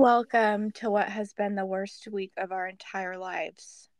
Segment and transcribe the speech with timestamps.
[0.00, 3.90] Welcome to what has been the worst week of our entire lives.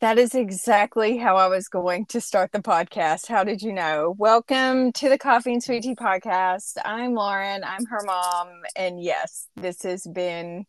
[0.00, 3.28] That is exactly how I was going to start the podcast.
[3.28, 4.16] How did you know?
[4.18, 6.78] Welcome to the Coffee and Sweet Tea podcast.
[6.84, 7.62] I'm Lauren.
[7.62, 10.66] I'm her mom, and yes, this has been.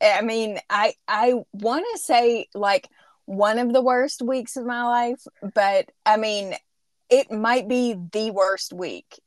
[0.00, 2.88] I mean, I I want to say like
[3.26, 5.20] one of the worst weeks of my life,
[5.54, 6.54] but I mean,
[7.10, 9.20] it might be the worst week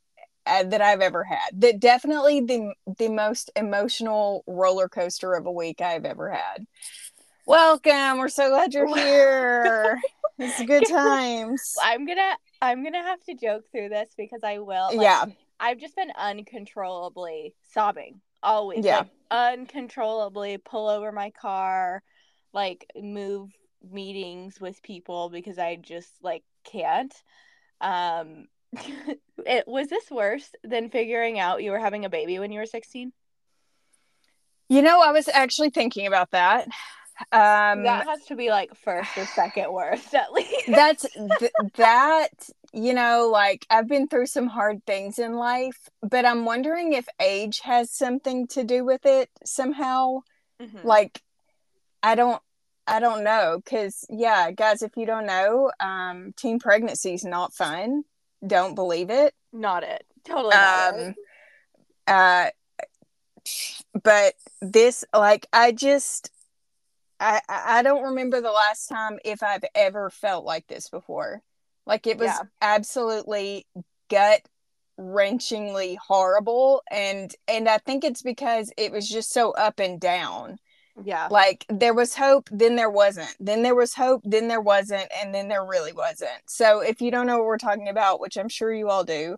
[0.46, 1.62] uh, that I've ever had.
[1.62, 6.66] That definitely the the most emotional roller coaster of a week I've ever had.
[7.46, 8.20] Welcome.
[8.20, 10.00] We're so glad you're here.
[10.40, 11.76] it's good times.
[11.84, 14.88] I'm gonna I'm gonna have to joke through this because I will.
[14.88, 15.26] Like, yeah.
[15.60, 18.80] I've just been uncontrollably sobbing all week.
[18.84, 19.00] Yeah.
[19.00, 22.04] Like, uncontrollably pull over my car,
[22.54, 23.52] like move
[23.90, 27.14] meetings with people because I just like can't.
[27.80, 28.48] Um
[29.46, 32.66] it was this worse than figuring out you were having a baby when you were
[32.66, 33.12] 16?
[34.70, 36.68] You know, I was actually thinking about that.
[37.32, 40.66] Um, that has to be like first or second worst at least.
[40.68, 41.06] that's
[41.40, 42.30] th- that.
[42.74, 47.06] You know, like I've been through some hard things in life, but I'm wondering if
[47.20, 50.22] age has something to do with it somehow.
[50.62, 50.88] Mm-hmm.
[50.88, 51.22] Like,
[52.02, 52.42] I don't,
[52.88, 57.54] I don't know, because yeah, guys, if you don't know, um, teen pregnancy is not
[57.54, 58.04] fun
[58.46, 59.34] don't believe it.
[59.54, 60.04] Not it.
[60.26, 61.16] Totally not um, it.
[62.08, 62.50] Uh,
[64.04, 66.32] but this, like, I just,
[67.20, 71.42] I, I don't remember the last time if I've ever felt like this before.
[71.86, 72.42] Like, it was yeah.
[72.62, 73.66] absolutely
[74.10, 74.42] gut
[75.00, 80.60] wrenchingly horrible and and i think it's because it was just so up and down
[81.04, 81.28] yeah.
[81.30, 83.36] Like there was hope, then there wasn't.
[83.40, 86.32] Then there was hope, then there wasn't, and then there really wasn't.
[86.48, 89.38] So if you don't know what we're talking about, which I'm sure you all do,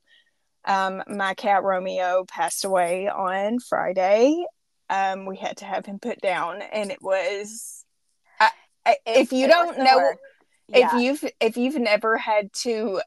[0.66, 4.46] um, my cat Romeo passed away on Friday.
[4.90, 7.86] Um, we had to have him put down, and it was.
[8.40, 8.50] I,
[8.86, 10.14] I, if you don't know,
[10.68, 10.96] yeah.
[10.96, 13.02] if you've if you've never had to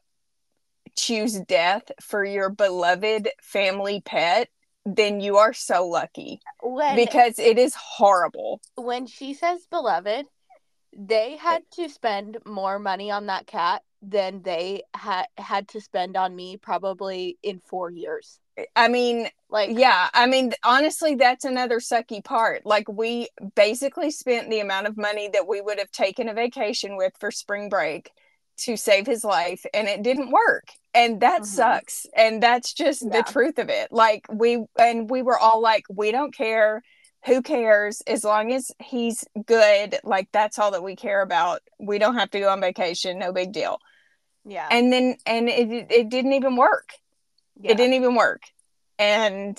[0.95, 4.49] choose death for your beloved family pet,
[4.95, 8.61] then you are so lucky when, because it is horrible.
[8.75, 10.25] When she says beloved,
[10.97, 16.15] they had to spend more money on that cat than they had had to spend
[16.15, 18.39] on me probably in 4 years.
[18.75, 22.65] I mean, like yeah, I mean honestly that's another sucky part.
[22.65, 26.95] Like we basically spent the amount of money that we would have taken a vacation
[26.95, 28.11] with for spring break
[28.57, 31.45] to save his life and it didn't work and that mm-hmm.
[31.45, 33.17] sucks and that's just yeah.
[33.21, 36.81] the truth of it like we and we were all like we don't care
[37.25, 41.99] who cares as long as he's good like that's all that we care about we
[41.99, 43.79] don't have to go on vacation no big deal
[44.45, 46.89] yeah and then and it it didn't even work
[47.59, 47.71] yeah.
[47.71, 48.41] it didn't even work
[48.99, 49.57] and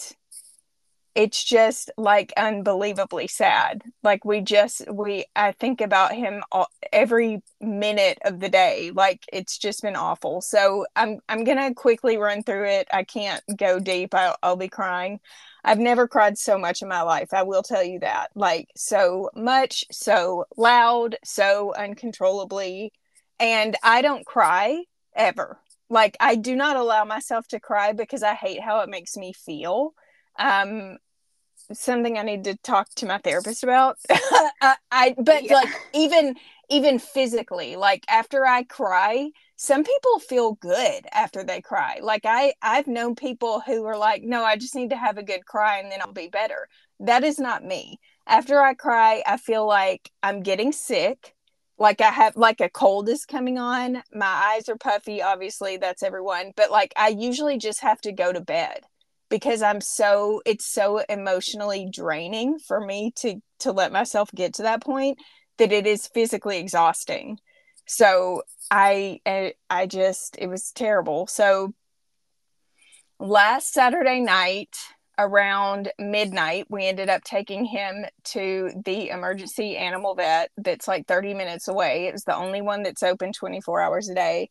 [1.14, 3.82] it's just like unbelievably sad.
[4.02, 8.92] Like we just we i think about him all, every minute of the day.
[8.94, 10.40] Like it's just been awful.
[10.40, 12.88] So i'm i'm gonna quickly run through it.
[12.92, 14.14] I can't go deep.
[14.14, 15.20] I'll, I'll be crying.
[15.64, 17.34] I've never cried so much in my life.
[17.34, 18.28] I will tell you that.
[18.34, 22.92] Like so much so loud so uncontrollably.
[23.40, 24.84] And i don't cry
[25.16, 25.58] ever.
[25.90, 29.32] Like i do not allow myself to cry because i hate how it makes me
[29.32, 29.94] feel
[30.38, 30.98] um
[31.72, 33.98] something I need to talk to my therapist about.
[34.10, 35.54] I, I but yeah.
[35.54, 36.36] like even
[36.70, 41.98] even physically, like after I cry, some people feel good after they cry.
[42.02, 45.22] Like I I've known people who are like, "No, I just need to have a
[45.22, 46.68] good cry and then I'll be better."
[47.00, 48.00] That is not me.
[48.26, 51.34] After I cry, I feel like I'm getting sick.
[51.78, 54.02] Like I have like a cold is coming on.
[54.12, 58.32] My eyes are puffy, obviously, that's everyone, but like I usually just have to go
[58.32, 58.84] to bed
[59.30, 64.62] because I'm so it's so emotionally draining for me to to let myself get to
[64.62, 65.18] that point
[65.58, 67.38] that it is physically exhausting.
[67.86, 69.20] So I
[69.70, 71.26] I just it was terrible.
[71.26, 71.74] So
[73.18, 74.76] last Saturday night
[75.20, 81.34] around midnight we ended up taking him to the emergency animal vet that's like 30
[81.34, 82.06] minutes away.
[82.06, 84.50] It was the only one that's open 24 hours a day.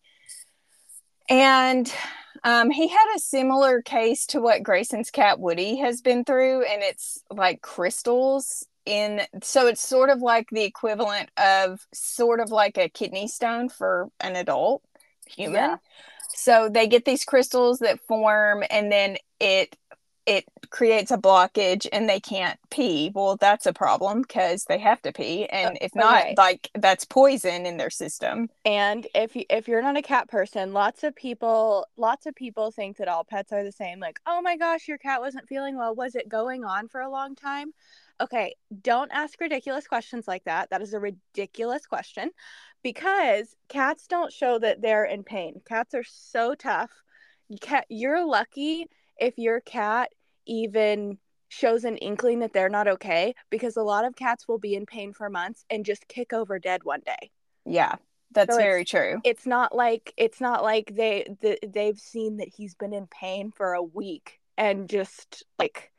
[1.29, 1.93] And
[2.43, 6.81] um, he had a similar case to what Grayson's cat Woody has been through, and
[6.81, 9.21] it's like crystals in.
[9.43, 14.09] So it's sort of like the equivalent of sort of like a kidney stone for
[14.19, 14.81] an adult
[15.25, 15.55] human.
[15.55, 15.77] Yeah.
[16.29, 19.75] So they get these crystals that form, and then it
[20.27, 23.11] it creates a blockage and they can't pee.
[23.15, 26.33] Well, that's a problem because they have to pee, and if not, okay.
[26.37, 28.49] like that's poison in their system.
[28.65, 32.71] And if you if you're not a cat person, lots of people lots of people
[32.71, 33.99] think that all pets are the same.
[33.99, 35.95] Like, oh my gosh, your cat wasn't feeling well.
[35.95, 37.73] Was it going on for a long time?
[38.19, 40.69] Okay, don't ask ridiculous questions like that.
[40.71, 42.31] That is a ridiculous question
[42.83, 45.61] because cats don't show that they're in pain.
[45.65, 46.91] Cats are so tough.
[47.61, 48.87] Cat, you're lucky
[49.19, 50.11] if your cat
[50.47, 51.17] even
[51.49, 54.85] shows an inkling that they're not okay because a lot of cats will be in
[54.85, 57.31] pain for months and just kick over dead one day.
[57.65, 57.95] Yeah.
[58.31, 59.21] That's so very true.
[59.23, 63.51] It's not like it's not like they the, they've seen that he's been in pain
[63.55, 65.91] for a week and just like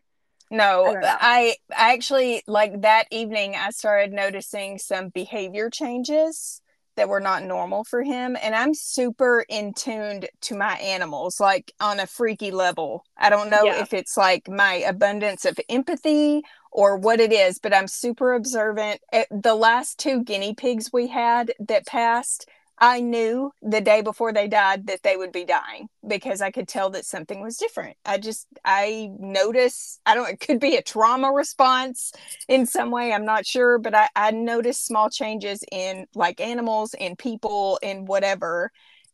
[0.51, 6.61] no I, I actually like that evening i started noticing some behavior changes
[6.99, 11.73] that were not normal for him and i'm super in tuned to my animals like
[11.81, 13.81] on a freaky level i don't know yeah.
[13.81, 16.43] if it's like my abundance of empathy
[16.73, 21.07] or what it is but i'm super observant eh, the last two guinea pigs we
[21.07, 22.47] had that passed
[22.81, 26.69] I knew the day before they died that they would be dying because I could
[26.69, 27.97] tell that something was different.
[28.05, 32.13] I just, I notice, I don't, it could be a trauma response
[32.49, 33.13] in some way.
[33.13, 38.07] I'm not sure, but I, I noticed small changes in like animals and people and
[38.07, 38.71] whatever.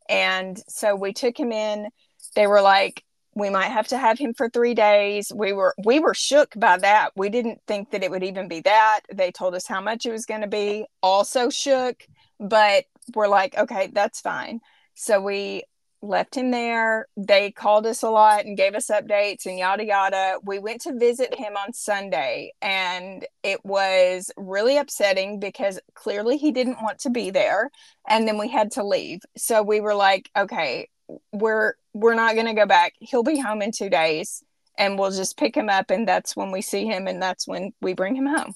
[0.09, 1.89] And so we took him in.
[2.37, 3.03] They were like,
[3.35, 5.33] we might have to have him for three days.
[5.35, 7.11] We were we were shook by that.
[7.17, 9.01] We didn't think that it would even be that.
[9.13, 10.87] They told us how much it was going to be.
[11.03, 12.07] Also shook,
[12.39, 12.85] but
[13.15, 14.61] we're like, okay, that's fine.
[14.95, 15.65] So we
[16.05, 17.07] left him there.
[17.17, 20.39] They called us a lot and gave us updates and yada yada.
[20.45, 26.53] We went to visit him on Sunday and it was really upsetting because clearly he
[26.53, 27.71] didn't want to be there
[28.07, 29.21] and then we had to leave.
[29.37, 30.89] So we were like, okay,
[31.33, 32.95] we're we're not going to go back.
[32.99, 34.43] He'll be home in 2 days
[34.77, 37.73] and we'll just pick him up and that's when we see him and that's when
[37.81, 38.53] we bring him home.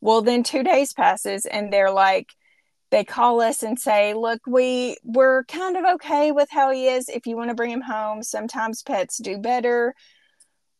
[0.00, 2.34] Well, then 2 days passes and they're like
[2.94, 7.08] they call us and say, "Look, we we're kind of okay with how he is.
[7.08, 9.96] If you want to bring him home, sometimes pets do better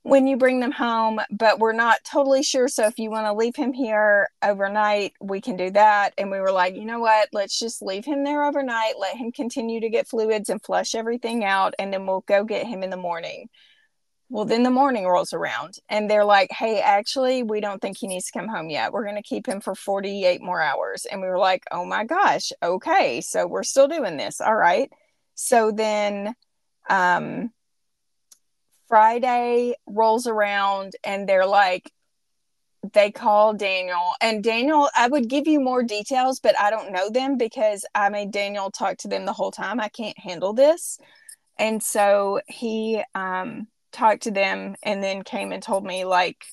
[0.05, 2.69] when you bring them home, but we're not totally sure.
[2.69, 6.38] So if you want to leave him here overnight, we can do that." And we
[6.38, 7.31] were like, "You know what?
[7.32, 8.96] Let's just leave him there overnight.
[8.96, 12.64] Let him continue to get fluids and flush everything out, and then we'll go get
[12.64, 13.49] him in the morning."
[14.35, 18.09] Well, then the morning rolls around and they're like, hey, actually, we don't think he
[18.09, 18.93] needs to come home yet.
[18.93, 21.05] We're going to keep him for 48 more hours.
[21.05, 23.21] And we were like, oh my gosh, okay.
[23.21, 24.41] So we're still doing this.
[24.41, 24.91] All right.
[25.37, 26.35] So then
[26.91, 27.53] um,
[28.89, 31.93] Friday rolls around and they're like,
[32.93, 37.09] they call Daniel and Daniel, I would give you more details, but I don't know
[37.09, 39.79] them because I made Daniel talk to them the whole time.
[39.79, 40.99] I can't handle this.
[41.57, 46.44] And so he, um, talked to them and then came and told me like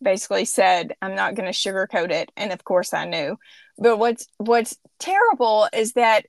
[0.00, 3.36] basically said i'm not going to sugarcoat it and of course i knew.
[3.76, 6.26] But what's what's terrible is that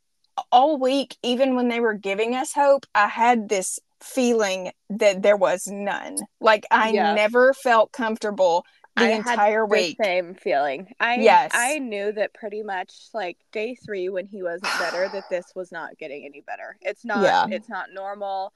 [0.52, 5.38] all week even when they were giving us hope i had this feeling that there
[5.38, 6.18] was none.
[6.42, 7.14] Like i yeah.
[7.14, 9.98] never felt comfortable the I entire week.
[10.02, 10.88] same feeling.
[11.00, 11.52] I yes.
[11.54, 15.72] I knew that pretty much like day three when he wasn't better that this was
[15.72, 16.78] not getting any better.
[16.82, 17.46] It's not yeah.
[17.50, 18.54] it's not normal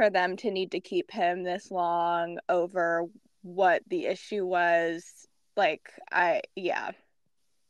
[0.00, 3.04] for them to need to keep him this long over
[3.42, 6.92] what the issue was like i yeah.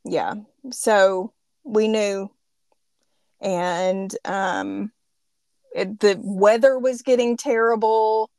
[0.04, 0.34] Yeah.
[0.70, 1.32] So
[1.64, 2.30] we knew.
[3.40, 4.92] And um
[5.74, 8.30] it, the weather was getting terrible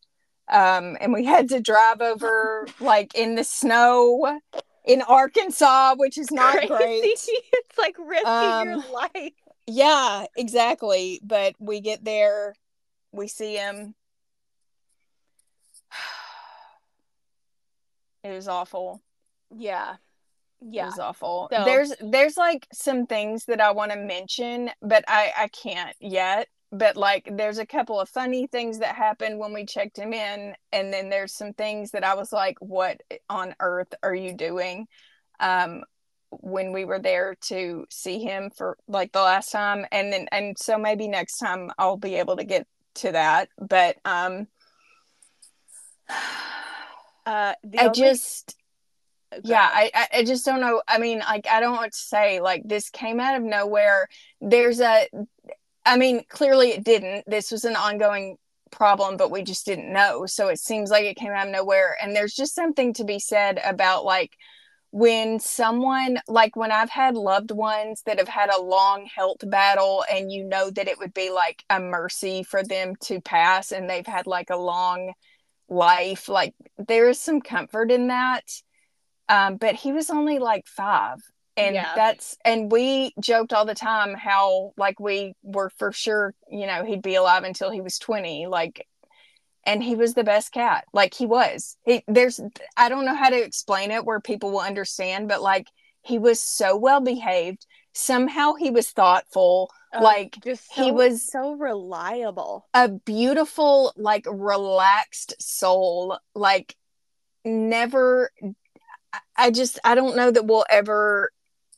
[0.49, 4.39] um and we had to drive over like in the snow
[4.85, 6.67] in arkansas which is not Crazy.
[6.69, 7.03] great.
[7.53, 9.33] It's like risking um, your life.
[9.67, 11.19] yeah exactly.
[11.21, 12.53] But we get there
[13.11, 13.95] we see him.
[18.23, 19.01] It was awful.
[19.49, 19.95] Yeah.
[20.61, 20.83] Yeah.
[20.83, 21.49] It was awful.
[21.51, 25.95] So, there's there's like some things that I want to mention, but I I can't
[25.99, 26.47] yet.
[26.71, 30.55] But like there's a couple of funny things that happened when we checked him in
[30.71, 34.87] and then there's some things that I was like what on earth are you doing?
[35.39, 35.83] Um
[36.29, 40.57] when we were there to see him for like the last time and then and
[40.57, 44.47] so maybe next time I'll be able to get to that, but um,
[47.25, 47.93] uh, I only...
[47.93, 48.55] just
[49.33, 49.41] okay.
[49.45, 52.63] yeah I, I just don't know i mean like i don't want to say like
[52.65, 54.07] this came out of nowhere
[54.41, 55.07] there's a
[55.85, 58.37] i mean clearly it didn't this was an ongoing
[58.71, 61.97] problem but we just didn't know so it seems like it came out of nowhere
[62.01, 64.37] and there's just something to be said about like
[64.91, 70.03] when someone like when I've had loved ones that have had a long health battle
[70.11, 73.89] and you know that it would be like a mercy for them to pass and
[73.89, 75.13] they've had like a long
[75.69, 76.27] life.
[76.27, 78.43] Like there is some comfort in that.
[79.29, 81.19] Um, but he was only like five.
[81.55, 81.93] And yeah.
[81.95, 86.85] that's, and we joked all the time how, like, we were for sure, you know,
[86.85, 88.47] he'd be alive until he was 20.
[88.47, 88.87] Like,
[89.65, 90.85] and he was the best cat.
[90.93, 91.77] Like, he was.
[91.85, 92.39] He, there's,
[92.77, 95.67] I don't know how to explain it where people will understand, but like,
[96.01, 97.65] he was so well behaved.
[97.93, 105.33] Somehow he was thoughtful like just so, he was so reliable a beautiful like relaxed
[105.41, 106.75] soul like
[107.43, 108.31] never
[109.35, 111.31] i just i don't know that we'll ever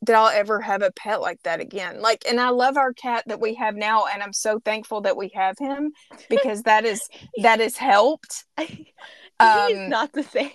[0.06, 2.02] that I'll ever have a pet like that again.
[2.02, 5.18] Like, and I love our cat that we have now, and I'm so thankful that
[5.18, 5.94] we have him
[6.30, 7.08] because that is
[7.42, 8.46] that has helped.
[8.60, 8.86] he's
[9.40, 10.52] um, not the same.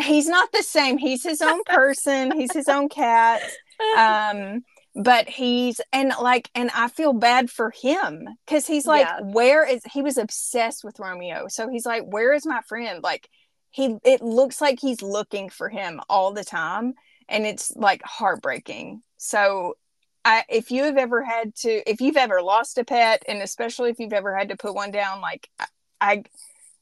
[0.00, 0.98] he's not the same.
[0.98, 2.32] He's his own person.
[2.32, 3.42] he's his own cat.
[3.96, 4.64] Um,
[4.96, 9.20] but he's and like and i feel bad for him because he's like yeah.
[9.20, 13.28] where is he was obsessed with romeo so he's like where is my friend like
[13.70, 16.94] he it looks like he's looking for him all the time
[17.28, 19.76] and it's like heartbreaking so
[20.24, 23.90] i if you have ever had to if you've ever lost a pet and especially
[23.90, 25.66] if you've ever had to put one down like i,
[26.00, 26.22] I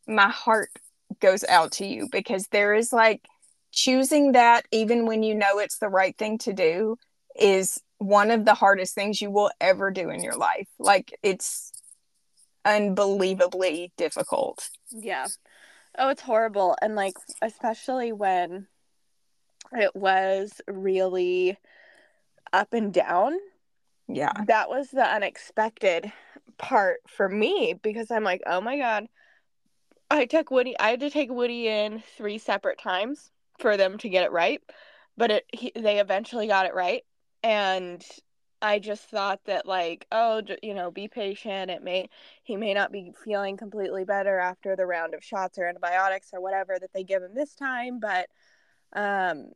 [0.06, 0.70] my heart
[1.20, 3.22] goes out to you because there is like
[3.72, 6.96] choosing that even when you know it's the right thing to do
[7.38, 10.68] is one of the hardest things you will ever do in your life.
[10.78, 11.72] Like it's
[12.64, 14.68] unbelievably difficult.
[14.90, 15.26] Yeah.
[15.98, 16.76] Oh, it's horrible.
[16.82, 18.66] And like, especially when
[19.72, 21.56] it was really
[22.52, 23.36] up and down.
[24.08, 24.32] Yeah.
[24.46, 26.12] That was the unexpected
[26.58, 29.06] part for me because I'm like, oh my God.
[30.10, 34.08] I took Woody, I had to take Woody in three separate times for them to
[34.08, 34.62] get it right.
[35.16, 37.02] But it, he, they eventually got it right
[37.42, 38.04] and
[38.60, 42.08] I just thought that like oh you know be patient it may
[42.42, 46.40] he may not be feeling completely better after the round of shots or antibiotics or
[46.40, 48.28] whatever that they give him this time but
[48.96, 49.52] um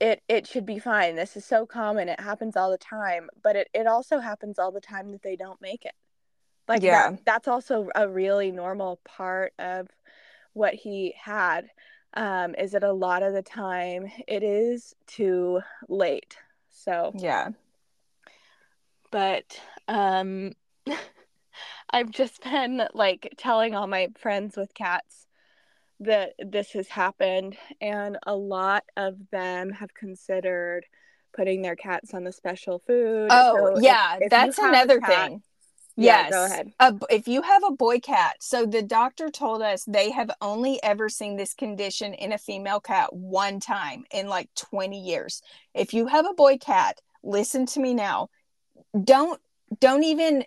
[0.00, 1.16] it it should be fine.
[1.16, 2.08] This is so common.
[2.08, 5.36] It happens all the time but it, it also happens all the time that they
[5.36, 5.94] don't make it.
[6.68, 7.10] Like yeah.
[7.10, 9.88] that, that's also a really normal part of
[10.52, 11.70] what he had
[12.14, 16.36] um, is that a lot of the time it is too late.
[16.70, 17.50] So yeah.
[19.10, 20.52] But um
[21.90, 25.25] I've just been like telling all my friends with cats
[26.00, 30.84] that this has happened and a lot of them have considered
[31.34, 33.28] putting their cats on the special food.
[33.30, 35.42] Oh, so yeah, if, if that's another cat, thing.
[35.96, 36.30] Yes.
[36.30, 36.72] Yeah, go ahead.
[36.78, 40.82] A, if you have a boy cat, so the doctor told us they have only
[40.82, 45.40] ever seen this condition in a female cat one time in like 20 years.
[45.74, 48.28] If you have a boy cat, listen to me now.
[49.02, 49.40] Don't
[49.80, 50.44] don't even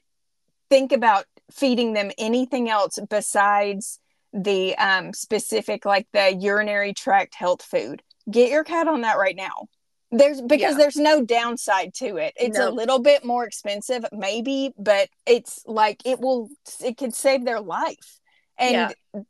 [0.70, 4.00] think about feeding them anything else besides
[4.34, 8.02] the um, specific like the urinary tract health food.
[8.30, 9.68] Get your cat on that right now
[10.12, 10.78] there's because yeah.
[10.78, 12.70] there's no downside to it it's no.
[12.70, 16.50] a little bit more expensive maybe but it's like it will
[16.84, 18.20] it could save their life
[18.58, 19.22] and yeah.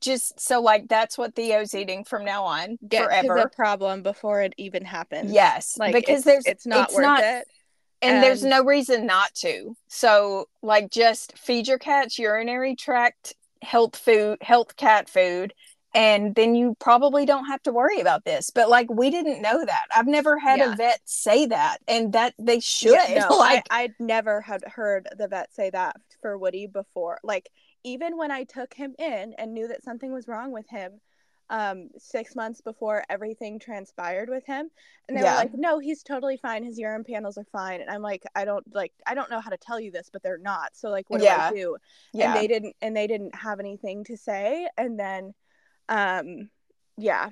[0.00, 4.02] just so like that's what theo's eating from now on Get forever to the problem
[4.02, 7.48] before it even happens yes like because it's, there's it's not it's worth not, it
[8.02, 13.34] and, and there's no reason not to so like just feed your cats urinary tract
[13.62, 15.52] health food health cat food
[15.94, 18.50] and then you probably don't have to worry about this.
[18.50, 19.86] But like we didn't know that.
[19.96, 20.74] I've never had yeah.
[20.74, 24.62] a vet say that and that they should yeah, no, like I, i'd never had
[24.64, 27.18] heard the vet say that for woody before.
[27.24, 27.50] Like
[27.82, 31.00] even when i took him in and knew that something was wrong with him
[31.48, 34.68] um six months before everything transpired with him
[35.08, 35.34] and they yeah.
[35.34, 38.44] were like no he's totally fine his urine panels are fine and i'm like i
[38.44, 41.08] don't like i don't know how to tell you this but they're not so like
[41.08, 41.76] what do i do
[42.12, 42.26] yeah.
[42.26, 45.32] and they didn't and they didn't have anything to say and then
[45.88, 46.50] um,
[46.96, 47.30] yeah.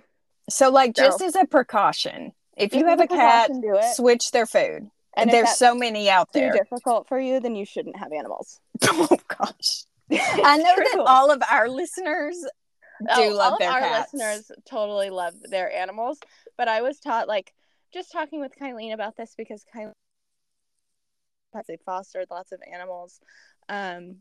[0.49, 3.51] So, like, so, just as a precaution, if you have a cat,
[3.95, 4.91] switch their food.
[5.17, 6.53] And there's so many out there.
[6.53, 8.61] difficult for you, then you shouldn't have animals.
[8.83, 10.85] oh gosh, I know true.
[10.93, 12.45] that all of our listeners
[13.11, 14.13] oh, love their our cats.
[14.13, 16.19] listeners totally love their animals,
[16.57, 17.53] but I was taught like
[17.93, 19.93] just talking with Kylene about this because Kylene
[21.69, 23.21] they fostered lots of animals.
[23.69, 24.17] Um,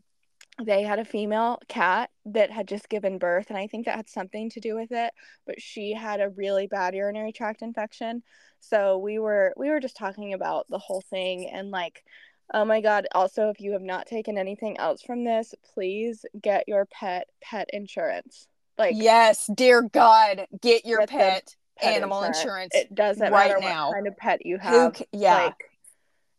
[0.62, 4.08] they had a female cat that had just given birth and i think that had
[4.08, 5.12] something to do with it
[5.46, 8.22] but she had a really bad urinary tract infection
[8.60, 12.04] so we were we were just talking about the whole thing and like
[12.52, 16.68] oh my god also if you have not taken anything else from this please get
[16.68, 18.46] your pet pet insurance
[18.78, 22.40] like yes dear god get your get pet, pet, animal insurance.
[22.40, 22.74] insurance.
[22.74, 23.88] it doesn't right matter now.
[23.88, 25.70] what kind of pet you have Who, yeah like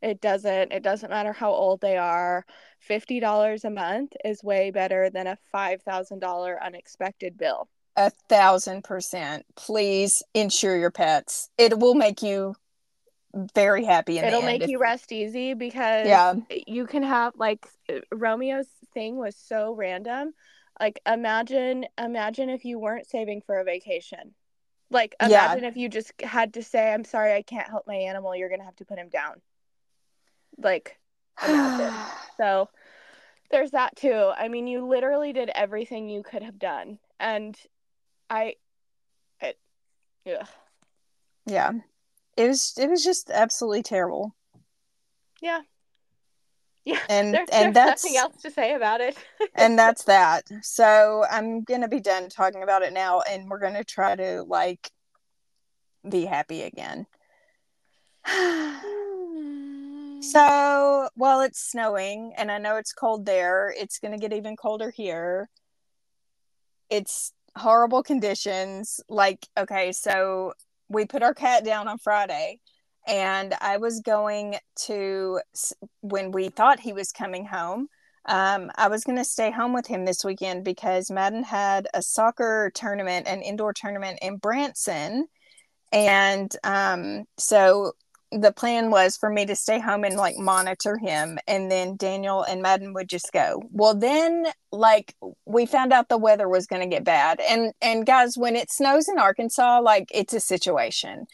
[0.06, 0.72] It doesn't.
[0.72, 2.46] It doesn't matter how old they are.
[2.88, 7.68] $50 a month is way better than a $5,000 unexpected bill.
[7.96, 9.46] A thousand percent.
[9.56, 11.50] Please insure your pets.
[11.58, 12.54] It will make you
[13.56, 14.20] very happy.
[14.20, 14.70] It'll make if...
[14.70, 16.36] you rest easy because yeah.
[16.68, 17.66] you can have like
[18.14, 20.34] Romeo's thing was so random.
[20.80, 24.34] Like imagine imagine if you weren't saving for a vacation.
[24.90, 25.70] Like imagine yeah.
[25.70, 28.66] if you just had to say, I'm sorry, I can't help my animal, you're gonna
[28.66, 29.42] have to put him down.
[30.58, 30.98] Like
[32.38, 32.70] so
[33.52, 34.32] there's that too.
[34.38, 37.00] I mean, you literally did everything you could have done.
[37.20, 37.58] And
[38.30, 38.56] I
[39.42, 39.58] it
[40.26, 40.46] yeah.
[41.46, 41.72] Yeah.
[42.38, 44.36] It was it was just absolutely terrible.
[45.42, 45.62] Yeah.
[46.86, 49.18] Yeah, and there's, and that's nothing else to say about it.
[49.56, 50.44] and that's that.
[50.62, 54.92] So I'm gonna be done talking about it now, and we're gonna try to like
[56.08, 57.08] be happy again.
[60.22, 64.92] so while it's snowing, and I know it's cold there, it's gonna get even colder
[64.92, 65.50] here.
[66.92, 69.02] It's horrible conditions.
[69.10, 70.54] Like, okay, so
[70.88, 72.60] we put our cat down on Friday
[73.08, 75.40] and I was going to
[76.02, 77.88] when we thought he was coming home.
[78.28, 82.02] Um, I was going to stay home with him this weekend because Madden had a
[82.02, 85.28] soccer tournament, an indoor tournament in Branson,
[85.92, 87.92] and um, so
[88.32, 92.44] the plan was for me to stay home and like monitor him and then Daniel
[92.44, 93.64] and Madden would just go.
[93.72, 98.06] Well then like we found out the weather was going to get bad and and
[98.06, 101.28] guys when it snows in Arkansas like it's a situation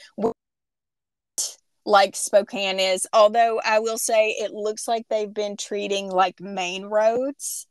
[1.86, 3.08] like Spokane is.
[3.14, 7.68] Although I will say it looks like they've been treating like main roads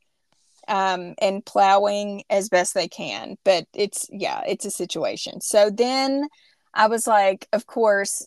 [0.68, 3.36] um, and plowing as best they can.
[3.44, 5.40] But it's, yeah, it's a situation.
[5.40, 6.28] So then
[6.74, 8.26] I was like, of course,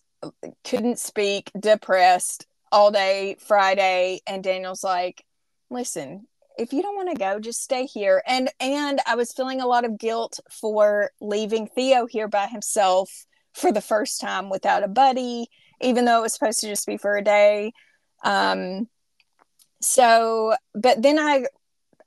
[0.64, 4.22] couldn't speak, depressed all day Friday.
[4.26, 5.24] And Daniel's like,
[5.70, 9.60] listen, if you don't want to go just stay here and and i was feeling
[9.60, 14.84] a lot of guilt for leaving theo here by himself for the first time without
[14.84, 15.48] a buddy
[15.82, 17.74] even though it was supposed to just be for a day.
[18.24, 18.88] Um,
[19.82, 21.46] so, but then I,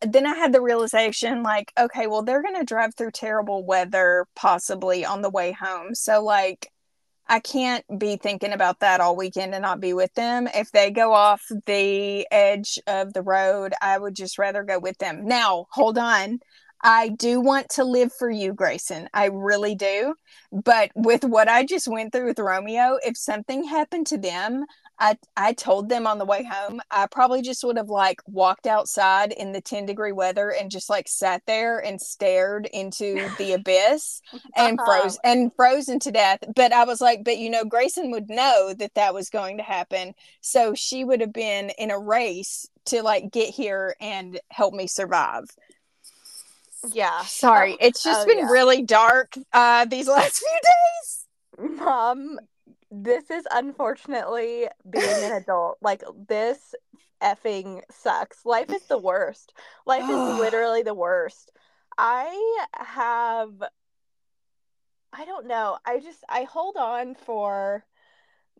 [0.03, 4.27] then I had the realization like, okay, well, they're going to drive through terrible weather
[4.35, 5.95] possibly on the way home.
[5.95, 6.71] So, like,
[7.29, 10.49] I can't be thinking about that all weekend and not be with them.
[10.55, 14.99] If they go off the edge of the road, I would just rather go with
[14.99, 15.27] them.
[15.27, 16.39] Now, hold on.
[16.83, 19.09] I do want to live for you, Grayson.
[19.15, 20.15] I really do.
[20.53, 24.65] But with what I just went through with Romeo, if something happened to them,
[24.99, 28.67] I I told them on the way home, I probably just would have like walked
[28.67, 33.53] outside in the 10 degree weather and just like sat there and stared into the
[33.55, 34.23] abyss
[34.57, 35.01] and uh-huh.
[35.01, 36.39] froze and frozen to death.
[36.55, 39.63] But I was like, but you know, Grayson would know that that was going to
[39.63, 40.15] happen.
[40.41, 44.87] So she would have been in a race to like get here and help me
[44.87, 45.45] survive
[46.95, 47.23] yeah.
[47.23, 48.51] Sorry oh, it's just oh, been yeah.
[48.51, 51.77] really dark uh these last few days.
[51.79, 52.39] Mom
[52.91, 55.79] this is unfortunately being an adult.
[55.83, 56.75] Like this
[57.23, 58.45] effing sucks.
[58.45, 59.53] Life is the worst.
[59.87, 61.53] Life is literally the worst.
[61.99, 63.51] I have
[65.13, 65.79] i don't know.
[65.85, 67.85] I just i hold on for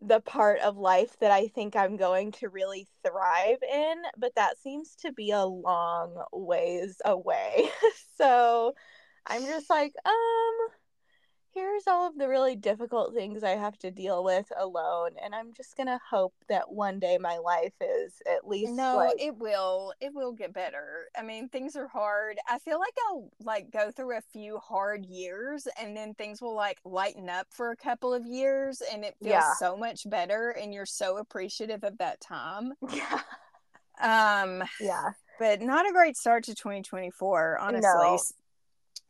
[0.01, 4.57] the part of life that I think I'm going to really thrive in, but that
[4.59, 7.69] seems to be a long ways away.
[8.17, 8.73] so
[9.25, 10.13] I'm just like, um,
[11.53, 15.11] here's all of the really difficult things I have to deal with alone.
[15.23, 18.73] And I'm just going to hope that one day my life is at least.
[18.73, 19.19] No, like...
[19.19, 19.93] it will.
[19.99, 21.07] It will get better.
[21.17, 22.37] I mean, things are hard.
[22.47, 26.55] I feel like I'll like go through a few hard years and then things will
[26.55, 29.53] like lighten up for a couple of years and it feels yeah.
[29.59, 30.51] so much better.
[30.51, 32.73] And you're so appreciative of that time.
[32.93, 33.21] Yeah.
[34.01, 35.11] Um, yeah.
[35.39, 37.81] But not a great start to 2024, honestly.
[37.81, 38.17] No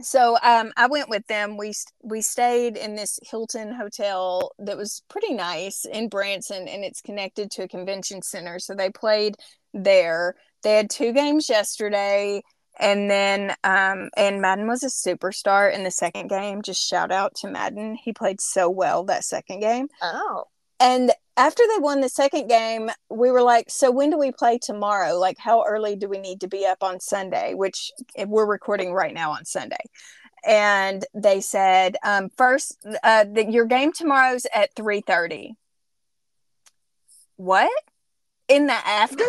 [0.02, 1.58] so um, I went with them.
[1.58, 7.02] We we stayed in this Hilton hotel that was pretty nice in Branson, and it's
[7.02, 8.60] connected to a convention center.
[8.60, 9.36] So they played
[9.74, 10.36] there.
[10.64, 12.44] They had two games yesterday,
[12.80, 16.62] and then um, and Madden was a superstar in the second game.
[16.62, 17.96] Just shout out to Madden.
[17.96, 19.88] He played so well that second game.
[20.02, 20.46] Oh,
[20.80, 24.58] and after they won the second game, we were like, so when do we play
[24.58, 25.18] tomorrow?
[25.18, 27.54] Like, how early do we need to be up on Sunday?
[27.54, 27.92] Which
[28.26, 29.78] we're recording right now on Sunday.
[30.46, 35.52] And they said, um, first, uh, that your game tomorrow's at three 3.30.
[37.38, 37.72] What?
[38.48, 39.28] In the afternoon?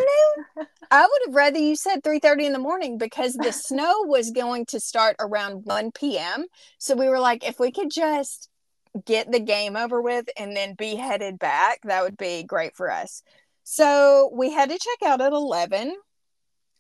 [0.91, 4.65] I would have rather you said 3.30 in the morning because the snow was going
[4.67, 6.47] to start around 1 p.m.
[6.79, 8.49] So we were like, if we could just
[9.05, 12.91] get the game over with and then be headed back, that would be great for
[12.91, 13.23] us.
[13.65, 15.95] So we had to check out at 11.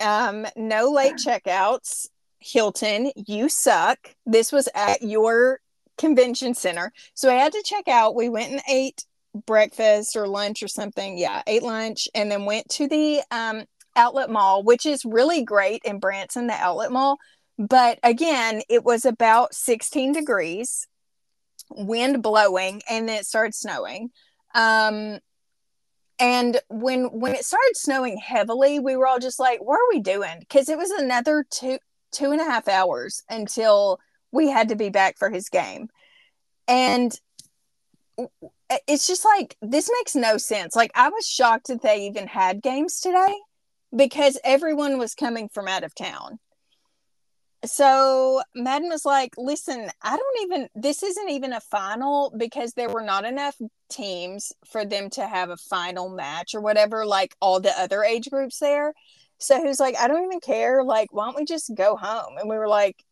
[0.01, 2.09] Um, no late checkouts.
[2.41, 3.99] Hilton, you suck.
[4.25, 5.61] This was at your
[5.99, 6.93] convention center.
[7.15, 8.15] So I had to check out.
[8.15, 9.05] We went and ate
[9.47, 11.19] breakfast or lunch or something.
[11.19, 13.65] Yeah, ate lunch and then went to the um,
[13.97, 17.19] outlet mall, which is really great in Branson, the outlet mall.
[17.59, 20.87] But again, it was about 16 degrees,
[21.71, 24.11] wind blowing, and then it started snowing.
[24.55, 25.19] Um,
[26.19, 30.01] and when when it started snowing heavily, we were all just like, "What are we
[30.01, 31.79] doing?" Because it was another two
[32.11, 34.01] two and a half hours until
[34.33, 35.89] we had to be back for his game,
[36.67, 37.19] and
[38.87, 40.75] it's just like this makes no sense.
[40.75, 43.35] Like I was shocked that they even had games today
[43.95, 46.39] because everyone was coming from out of town
[47.65, 52.89] so Madden was like, listen, I don't even, this isn't even a final because there
[52.89, 53.57] were not enough
[53.91, 58.31] teams for them to have a final match or whatever, like all the other age
[58.31, 58.95] groups there.
[59.39, 60.83] So he was like, I don't even care.
[60.85, 62.39] Like, why don't we just go home?
[62.39, 63.05] And we were like,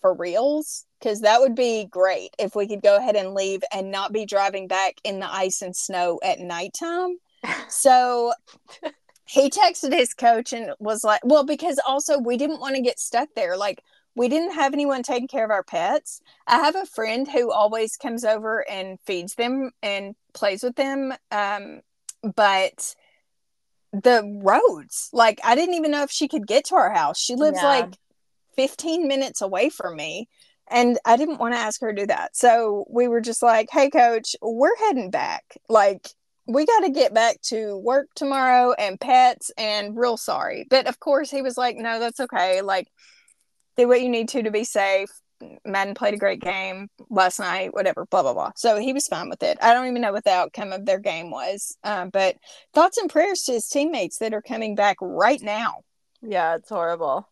[0.00, 0.84] for reals?
[0.98, 4.26] Because that would be great if we could go ahead and leave and not be
[4.26, 7.16] driving back in the ice and snow at nighttime.
[7.68, 8.32] so
[9.32, 13.00] he texted his coach and was like, well, because also we didn't want to get
[13.00, 13.56] stuck there.
[13.56, 13.82] Like,
[14.14, 16.20] we didn't have anyone taking care of our pets.
[16.46, 21.14] I have a friend who always comes over and feeds them and plays with them.
[21.30, 21.80] Um,
[22.22, 22.94] but
[23.94, 27.18] the roads, like, I didn't even know if she could get to our house.
[27.18, 27.68] She lives yeah.
[27.68, 27.96] like
[28.56, 30.28] 15 minutes away from me.
[30.70, 32.36] And I didn't want to ask her to do that.
[32.36, 35.56] So we were just like, hey, coach, we're heading back.
[35.70, 36.10] Like,
[36.52, 40.66] we got to get back to work tomorrow and pets and real sorry.
[40.68, 42.60] But of course, he was like, no, that's okay.
[42.62, 42.88] Like,
[43.76, 45.08] do what you need to to be safe.
[45.64, 48.52] Madden played a great game last night, whatever, blah, blah, blah.
[48.54, 49.58] So he was fine with it.
[49.60, 51.76] I don't even know what the outcome of their game was.
[51.82, 52.36] Um, but
[52.74, 55.82] thoughts and prayers to his teammates that are coming back right now.
[56.20, 57.28] Yeah, it's horrible.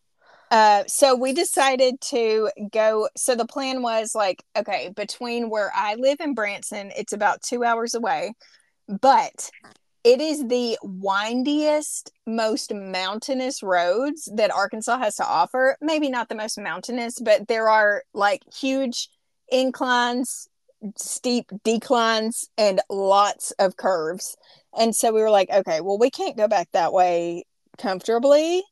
[0.49, 3.07] Uh, so we decided to go.
[3.15, 7.63] So the plan was like, okay, between where I live in Branson, it's about two
[7.63, 8.33] hours away
[8.87, 9.51] but
[10.03, 15.77] it is the windiest, most mountainous roads that Arkansas has to offer.
[15.79, 19.09] Maybe not the most mountainous, but there are like huge
[19.49, 20.47] inclines,
[20.97, 24.35] steep declines, and lots of curves.
[24.77, 27.43] And so we were like, okay, well, we can't go back that way
[27.77, 28.63] comfortably.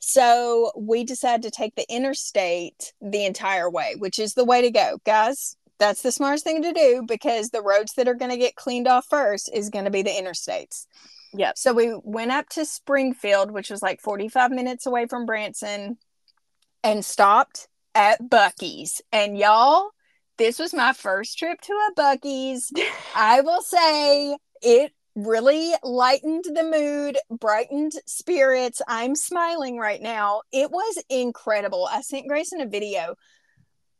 [0.00, 4.70] So we decided to take the interstate the entire way, which is the way to
[4.70, 4.98] go.
[5.06, 8.56] Guys, that's the smartest thing to do because the roads that are going to get
[8.56, 10.86] cleaned off first is going to be the interstates.
[11.34, 11.58] Yep.
[11.58, 15.98] So we went up to Springfield, which was like 45 minutes away from Branson,
[16.82, 19.02] and stopped at Buc-ee's.
[19.12, 19.90] And y'all,
[20.38, 22.72] this was my first trip to a Buc-ee's.
[23.16, 28.80] I will say it really lightened the mood, brightened spirits.
[28.86, 30.42] I'm smiling right now.
[30.52, 31.88] It was incredible.
[31.90, 33.14] I sent Grayson a video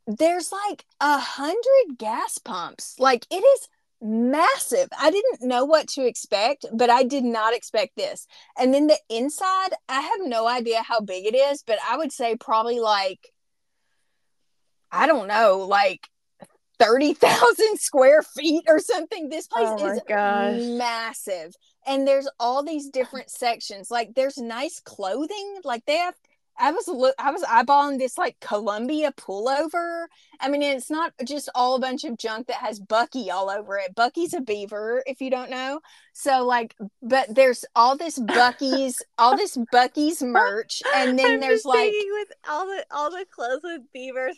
[0.07, 2.97] there's like a hundred gas pumps.
[2.99, 3.69] Like it is
[4.01, 4.89] massive.
[4.99, 8.27] I didn't know what to expect, but I did not expect this.
[8.59, 12.13] And then the inside, I have no idea how big it is, but I would
[12.13, 13.33] say probably like,
[14.93, 16.09] I don't know, like
[16.79, 19.29] 30,000 square feet or something.
[19.29, 20.61] This place oh is gosh.
[20.61, 21.55] massive.
[21.87, 23.91] And there's all these different sections.
[23.91, 25.61] Like there's nice clothing.
[25.65, 26.15] Like they have
[26.59, 30.07] I was look I was eyeballing this like Columbia pullover.
[30.41, 33.77] I mean, it's not just all a bunch of junk that has Buc-ee all over
[33.79, 33.95] it.
[33.95, 35.81] Buc-ee's a beaver, if you don't know.
[36.13, 41.65] So like, but there's all this Buc-ee's, all this Buc-ee's merch, and then I'm there's
[41.65, 44.37] like with all the all the clothes with beavers.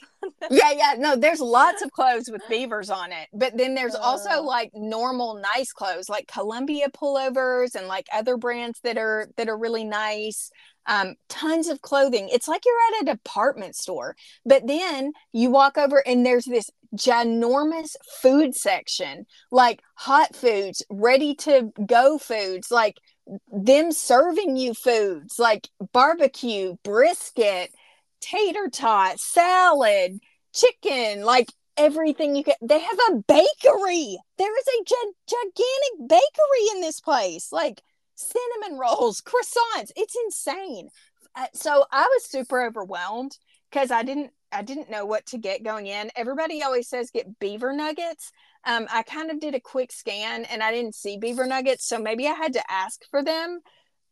[0.51, 0.95] yeah, yeah.
[0.99, 4.01] No, there's lots of clothes with beavers on it, but then there's uh.
[4.01, 9.49] also like normal nice clothes, like Columbia pullovers and like other brands that are that
[9.49, 10.51] are really nice
[10.87, 12.29] um, tons of clothing.
[12.31, 14.17] It's like you're at a department store.
[14.45, 21.35] But then you walk over and there's this ginormous food section, like hot foods, ready
[21.37, 22.97] to go foods, like
[23.53, 27.73] them serving you foods like barbecue, brisket,
[28.21, 30.19] tater tot, salad,
[30.55, 32.55] chicken, like everything you can.
[32.63, 34.19] They have a bakery.
[34.39, 37.53] There is a gi- gigantic bakery in this place.
[37.53, 37.83] Like,
[38.17, 39.93] cinnamon rolls, croissants.
[39.97, 40.89] It's insane.
[41.37, 43.39] Uh, so I was super overwhelmed
[43.71, 46.11] because I didn't I didn't know what to get going in.
[46.17, 48.33] Everybody always says get beaver nuggets.
[48.65, 51.99] Um, I kind of did a quick scan and I didn't see beaver nuggets, so
[51.99, 53.61] maybe I had to ask for them.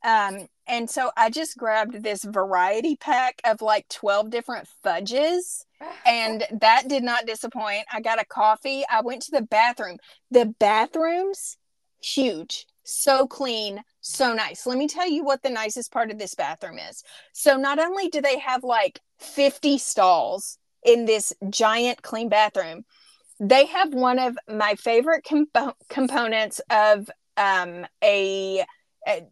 [0.05, 5.65] Um, and so I just grabbed this variety pack of like 12 different fudges,
[6.05, 7.87] and that did not disappoint.
[7.91, 8.85] I got a coffee.
[8.91, 9.97] I went to the bathroom.
[10.31, 11.57] The bathrooms,
[12.03, 14.67] huge, so clean, so nice.
[14.67, 17.03] Let me tell you what the nicest part of this bathroom is.
[17.33, 22.85] So not only do they have like 50 stalls in this giant clean bathroom,
[23.41, 28.67] they have one of my favorite comp- components of um, a,
[29.09, 29.23] a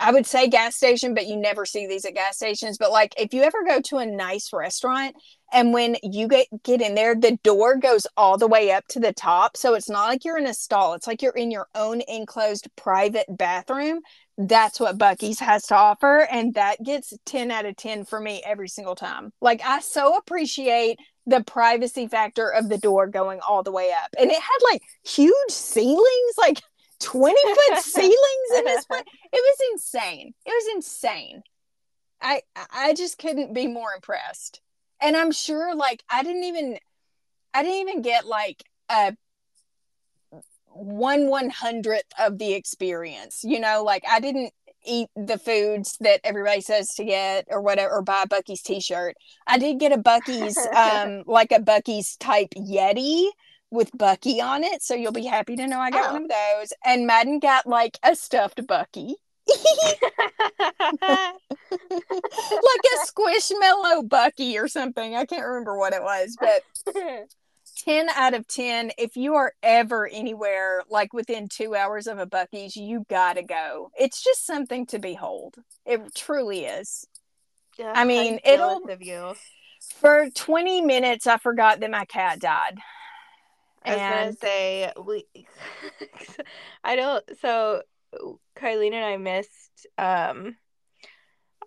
[0.00, 2.78] I would say gas station, but you never see these at gas stations.
[2.78, 5.16] But like if you ever go to a nice restaurant
[5.52, 9.00] and when you get get in there, the door goes all the way up to
[9.00, 9.56] the top.
[9.56, 10.94] So it's not like you're in a stall.
[10.94, 14.00] It's like you're in your own enclosed private bathroom.
[14.38, 16.26] That's what Buc-ee's has to offer.
[16.30, 19.32] And that gets 10 out of 10 for me every single time.
[19.40, 24.10] Like I so appreciate the privacy factor of the door going all the way up.
[24.18, 26.34] And it had like huge ceilings.
[26.38, 26.60] Like
[27.00, 29.02] 20 foot ceilings in this place.
[29.32, 30.34] It was insane.
[30.44, 31.42] It was insane.
[32.20, 34.60] I I just couldn't be more impressed.
[35.00, 36.78] And I'm sure like I didn't even
[37.52, 39.14] I didn't even get like a
[40.68, 43.40] one one hundredth of the experience.
[43.44, 44.52] You know, like I didn't
[44.86, 49.16] eat the foods that everybody says to get or whatever or buy a Buc-ee's t-shirt.
[49.46, 53.28] I did get a Buc-ee's um like a Buc-ee's type Yeti
[53.70, 54.82] with Buc-ee on it.
[54.82, 56.12] So you'll be happy to know I got oh.
[56.14, 56.72] one of those.
[56.84, 59.16] And Madden got like a stuffed Buc-ee.
[59.48, 59.70] like
[61.70, 65.14] a squishmallow Buc-ee or something.
[65.14, 66.62] I can't remember what it was, but
[67.84, 68.92] 10 out of 10.
[68.98, 73.90] If you are ever anywhere like within two hours of a Buc-ee's, you gotta go.
[73.98, 75.56] It's just something to behold.
[75.84, 77.06] It truly is.
[77.78, 78.80] Yeah, I mean, it'll.
[80.00, 82.78] For 20 minutes, I forgot that my cat died.
[83.86, 85.26] I was gonna say we.
[86.84, 87.24] I don't.
[87.40, 87.82] So,
[88.56, 90.56] Kylene and I missed um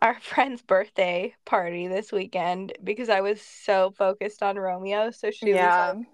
[0.02, 5.12] our friend's birthday party this weekend because I was so focused on Romeo.
[5.12, 5.94] So she yeah.
[5.94, 6.08] was like,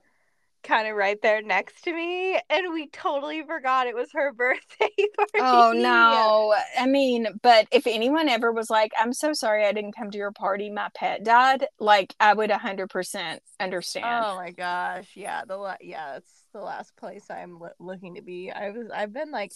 [0.65, 4.89] kind of right there next to me and we totally forgot it was her birthday
[5.17, 5.39] party.
[5.39, 6.55] Oh no.
[6.77, 10.17] I mean, but if anyone ever was like, "I'm so sorry I didn't come to
[10.17, 14.25] your party, my pet died." Like I would 100% understand.
[14.25, 15.11] Oh my gosh.
[15.15, 18.51] Yeah, the la- yeah, that's the last place I'm lo- looking to be.
[18.51, 19.51] I was I've been like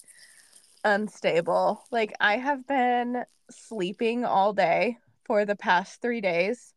[0.84, 1.84] unstable.
[1.92, 6.74] Like I have been sleeping all day for the past 3 days.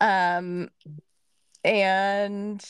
[0.00, 0.68] Um
[1.64, 2.64] and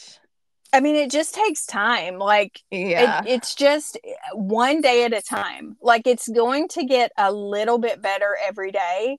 [0.72, 2.18] I mean, it just takes time.
[2.18, 3.22] Like, yeah.
[3.22, 3.98] It, it's just
[4.32, 5.76] one day at a time.
[5.80, 9.18] Like, it's going to get a little bit better every day,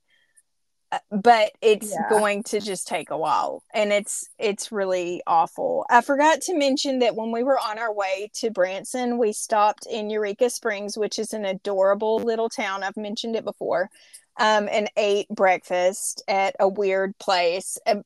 [0.92, 2.10] uh, but it's yeah.
[2.10, 3.64] going to just take a while.
[3.74, 5.86] And it's it's really awful.
[5.90, 9.86] I forgot to mention that when we were on our way to Branson, we stopped
[9.90, 12.84] in Eureka Springs, which is an adorable little town.
[12.84, 13.90] I've mentioned it before
[14.38, 18.04] um, and ate breakfast at a weird place, of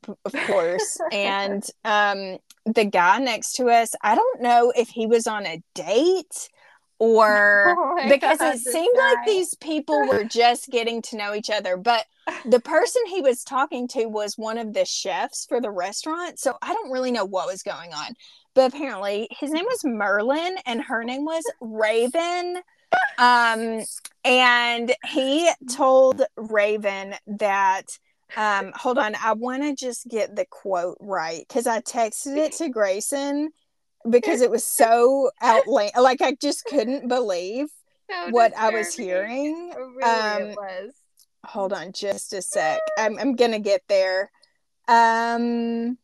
[0.48, 0.98] course.
[1.12, 5.62] and um, the guy next to us, I don't know if he was on a
[5.74, 6.50] date
[7.00, 9.14] or oh because God, it seemed guy.
[9.14, 11.78] like these people were just getting to know each other.
[11.78, 12.06] But
[12.46, 16.40] the person he was talking to was one of the chefs for the restaurant.
[16.40, 18.16] So I don't really know what was going on.
[18.54, 22.62] But apparently his name was Merlin and her name was Raven
[23.18, 23.84] um,
[24.24, 27.98] and he told Raven that
[28.38, 32.54] um, hold on, I want to just get the quote right because I texted it
[32.54, 33.50] to Grayson
[34.10, 35.98] because it was so outlandish.
[35.98, 37.68] Like I just couldn't believe
[38.10, 39.74] so what I was hearing.
[39.96, 40.94] Really um, it was.
[41.46, 42.80] Hold on, just a sec.
[42.98, 44.32] I'm I'm gonna get there.
[44.88, 45.98] Um.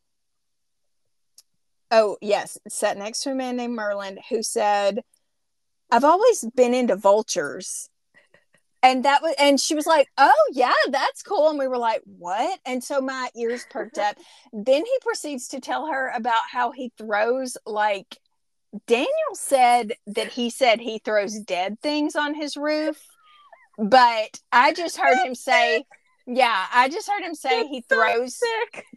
[1.89, 5.03] Oh yes, sat next to a man named Merlin who said
[5.91, 7.89] I've always been into vultures.
[8.84, 11.50] And that was, and she was like, Oh, yeah, that's cool.
[11.50, 12.60] And we were like, What?
[12.65, 14.17] And so my ears perked up.
[14.54, 18.17] then he proceeds to tell her about how he throws, like,
[18.88, 22.98] Daniel said that he said he throws dead things on his roof.
[23.78, 25.84] But I just heard him say
[26.28, 28.39] yeah, I just heard him say he throws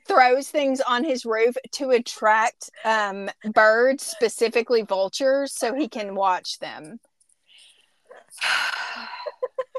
[0.06, 6.58] throws things on his roof to attract um, birds, specifically vultures, so he can watch
[6.58, 7.00] them.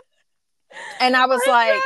[1.00, 1.82] and I was What's like,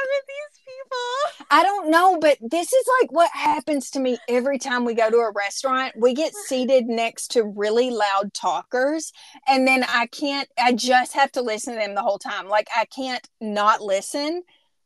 [1.51, 5.09] I don't know, but this is like what happens to me every time we go
[5.09, 5.93] to a restaurant.
[5.97, 9.11] We get seated next to really loud talkers,
[9.47, 12.47] and then I can't, I just have to listen to them the whole time.
[12.47, 14.43] Like, I can't not listen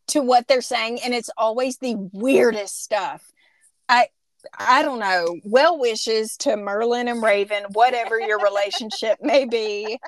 [0.07, 3.31] to what they're saying and it's always the weirdest stuff
[3.87, 4.07] i
[4.57, 9.99] i don't know well wishes to merlin and raven whatever your relationship may be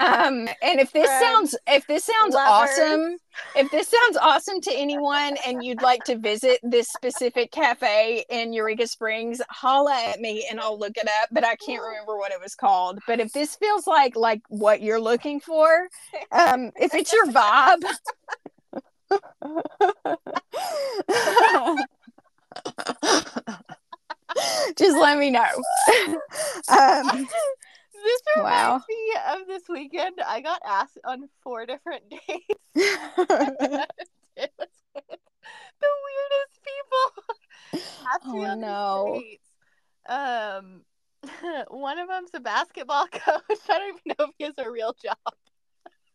[0.00, 2.70] Um, and if this Friends, sounds if this sounds lovers.
[2.70, 3.16] awesome,
[3.54, 8.54] if this sounds awesome to anyone and you'd like to visit this specific cafe in
[8.54, 12.32] Eureka Springs, holla at me and I'll look it up, but I can't remember what
[12.32, 12.98] it was called.
[13.06, 15.88] But if this feels like like what you're looking for,
[16.32, 17.84] um, if it's your vibe.
[24.76, 25.46] Just let me know.
[26.68, 27.28] um,
[28.02, 28.82] This reminds Wow.
[28.88, 30.20] me of this weekend.
[30.26, 32.46] I got asked on four different dates.
[32.74, 35.20] it was with
[35.80, 37.24] the weirdest people.
[38.12, 39.20] Asked me Oh, on no.
[39.20, 39.46] dates.
[40.08, 40.82] Um,
[41.68, 43.42] one of them's a basketball coach.
[43.68, 45.16] I don't even know if he has a real job.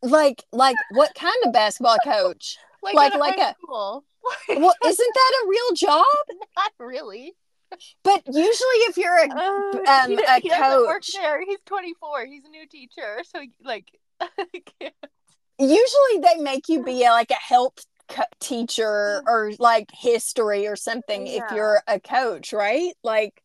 [0.02, 2.58] like like what kind of basketball coach?
[2.82, 4.04] Like, Like- like a- school.
[4.48, 6.04] Well, isn't that a real job?
[6.56, 7.34] not really.
[8.02, 11.40] But usually, if you're a Uh, um, he, a he doesn't work coach- there.
[11.44, 12.26] He's 24.
[12.26, 13.90] He's a new teacher, so like,
[15.58, 20.76] usually they make you be a, like a health co- teacher or like history or
[20.76, 22.92] something if you're a coach, right?
[23.02, 23.42] Like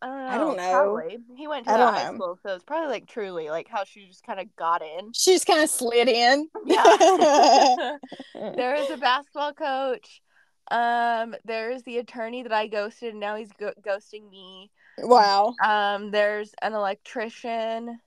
[0.00, 0.28] I don't know.
[0.28, 0.72] I don't know.
[0.72, 1.18] Probably.
[1.36, 2.14] He went to high know.
[2.16, 5.12] school, so it's probably like truly like how she just kind of got in.
[5.14, 6.48] she just kind of slid in.
[6.66, 7.96] Yeah.
[8.34, 10.20] there is a basketball coach.
[10.70, 14.70] Um, there's the attorney that I ghosted, and now he's go- ghosting me.
[14.98, 15.54] wow.
[15.62, 18.00] Um, there's an electrician,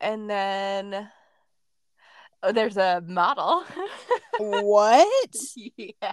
[0.00, 1.10] and then
[2.42, 3.64] oh, there's a model.
[4.38, 5.34] What?
[5.76, 6.12] yeah.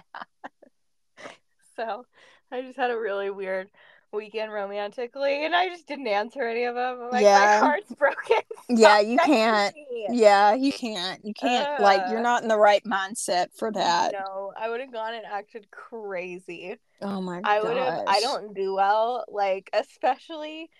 [1.76, 2.06] So
[2.50, 3.68] I just had a really weird
[4.14, 7.00] weekend romantically, and I just didn't answer any of them.
[7.02, 7.60] I'm like, Yeah.
[7.60, 8.40] my heart's broken.
[8.68, 9.74] Yeah, you can't.
[10.08, 11.24] Yeah, you can't.
[11.24, 11.82] You can't.
[11.82, 14.12] like Uh, you're not in the right mindset for that.
[14.12, 16.76] No, I would have gone and acted crazy.
[17.02, 18.04] Oh my god I would have.
[18.06, 19.24] I don't do well.
[19.28, 20.70] Like especially,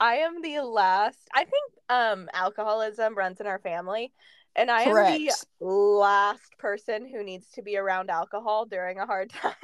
[0.00, 1.18] I am the last.
[1.32, 4.12] I think um alcoholism runs in our family,
[4.56, 9.30] and I am the last person who needs to be around alcohol during a hard
[9.42, 9.54] time.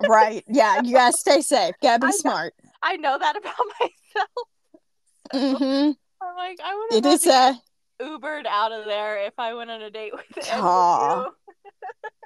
[0.00, 0.44] right.
[0.48, 1.74] Yeah, you gotta stay safe.
[1.82, 2.18] Gotta I be know.
[2.18, 2.54] smart.
[2.82, 5.62] I know that about myself.
[5.62, 5.90] hmm
[6.22, 7.54] I'm like, I would It have is uh
[8.02, 11.12] Ubered out of there if I went on a date with Aw.
[11.16, 11.30] Andrew.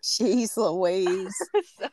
[0.03, 1.35] jeez Louise.
[1.79, 1.89] so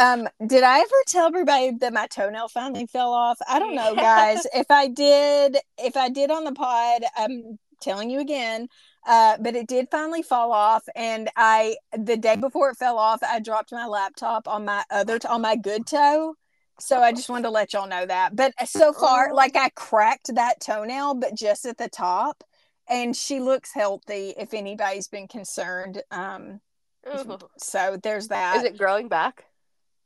[0.00, 3.38] Um, did I ever tell everybody that my toenail finally fell off?
[3.48, 4.46] I don't know, guys.
[4.54, 8.68] If I did, if I did on the pod, I'm telling you again.
[9.06, 13.22] Uh, but it did finally fall off, and I the day before it fell off,
[13.22, 16.34] I dropped my laptop on my other on my good toe.
[16.80, 18.36] So I just wanted to let y'all know that.
[18.36, 19.34] But so far, Oh.
[19.34, 22.44] like I cracked that toenail, but just at the top,
[22.88, 24.34] and she looks healthy.
[24.36, 26.60] If anybody's been concerned, um,
[27.08, 27.38] Ooh.
[27.58, 28.58] so there's that.
[28.58, 29.44] is it growing back?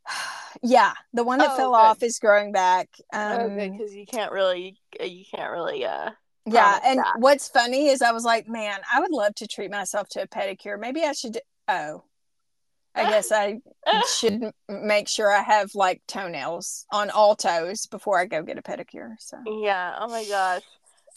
[0.63, 1.77] yeah, the one that Oh, fell good.
[1.77, 2.89] off is growing back.
[3.13, 6.11] Um, okay, because you can't really, you can't really, uh,
[6.47, 7.15] yeah, and that.
[7.19, 10.27] what's funny is I was like, man, I would love to treat myself to a
[10.27, 10.79] pedicure.
[10.79, 11.39] Maybe I should.
[11.69, 12.05] Oh,
[12.95, 13.61] I guess I
[14.19, 18.63] should make sure I have like toenails on all toes before I go get a
[18.63, 19.15] pedicure.
[19.19, 19.97] So yeah.
[19.99, 20.63] Oh my gosh,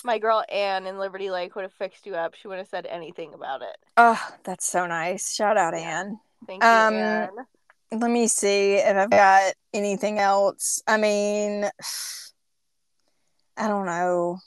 [0.04, 2.36] my girl Anne in Liberty Lake would have fixed you up.
[2.36, 3.76] She wouldn't have said anything about it.
[3.98, 5.34] oh, that's so nice.
[5.34, 5.74] Shout out.
[5.74, 6.20] Anne.
[6.48, 7.30] Thank you, Um, Anne.
[7.92, 10.82] Let me see if I've got anything else.
[10.88, 11.66] I mean,
[13.58, 14.40] I don't know.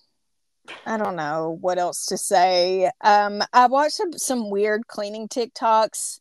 [0.86, 2.90] I don't know what else to say.
[3.02, 6.20] Um, I watched some, weird cleaning TikToks,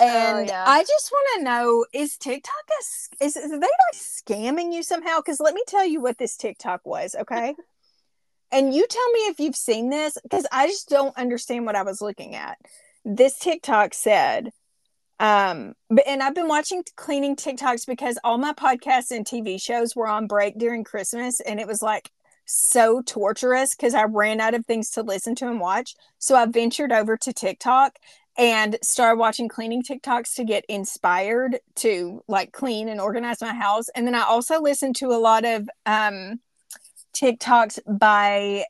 [0.00, 0.64] and yeah.
[0.66, 5.18] I just want to know: is TikTok a, is, is they like scamming you somehow?
[5.18, 7.54] Because let me tell you what this TikTok was, okay?
[8.52, 11.82] and you tell me if you've seen this, because I just don't understand what I
[11.82, 12.58] was looking at.
[13.04, 14.50] This TikTok said,
[15.18, 19.96] um, but and I've been watching cleaning TikToks because all my podcasts and TV shows
[19.96, 22.10] were on break during Christmas, and it was like
[22.46, 25.94] so torturous because I ran out of things to listen to and watch.
[26.18, 27.98] So I ventured over to TikTok
[28.38, 33.88] and started watching cleaning TikToks to get inspired to like clean and organize my house.
[33.94, 36.40] And then I also listened to a lot of um,
[37.14, 38.64] TikToks by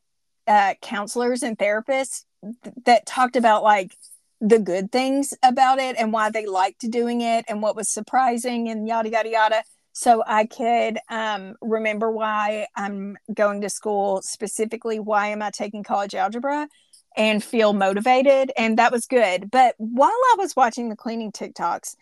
[0.46, 2.24] uh, counselors and therapists
[2.62, 3.96] th- that talked about like
[4.40, 8.68] the good things about it and why they liked doing it and what was surprising
[8.68, 9.62] and yada yada yada
[9.96, 15.82] so i could um, remember why i'm going to school specifically why am i taking
[15.82, 16.68] college algebra
[17.16, 21.96] and feel motivated and that was good but while i was watching the cleaning tiktoks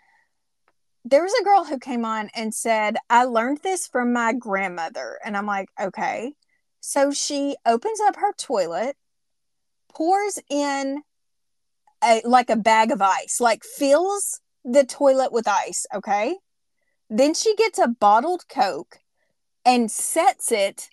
[1.07, 5.19] there was a girl who came on and said i learned this from my grandmother
[5.25, 6.33] and i'm like okay
[6.81, 8.97] so she opens up her toilet
[9.95, 11.03] pours in
[12.03, 16.37] a like a bag of ice, like fills the toilet with ice, okay?
[17.17, 18.99] Then she gets a bottled Coke
[19.65, 20.91] and sets it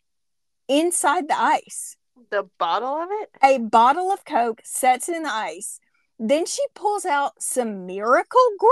[0.67, 1.97] inside the ice.
[2.29, 3.31] the bottle of it?
[3.43, 5.79] A bottle of Coke, sets in the ice.
[6.19, 8.69] Then she pulls out some Miracle Grow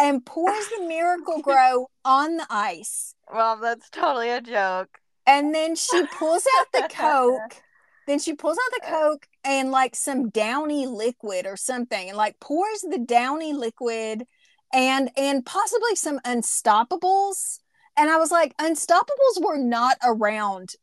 [0.00, 3.14] and pours the Miracle Grow on the ice.
[3.30, 5.00] Well, that's totally a joke.
[5.26, 7.60] And then she pulls out the Coke.
[8.06, 12.40] then she pulls out the Coke and like some Downy liquid or something and like
[12.40, 14.24] pours the Downy liquid
[14.72, 17.60] and and possibly some Unstopables.
[17.96, 20.74] And I was like, Unstopables were not around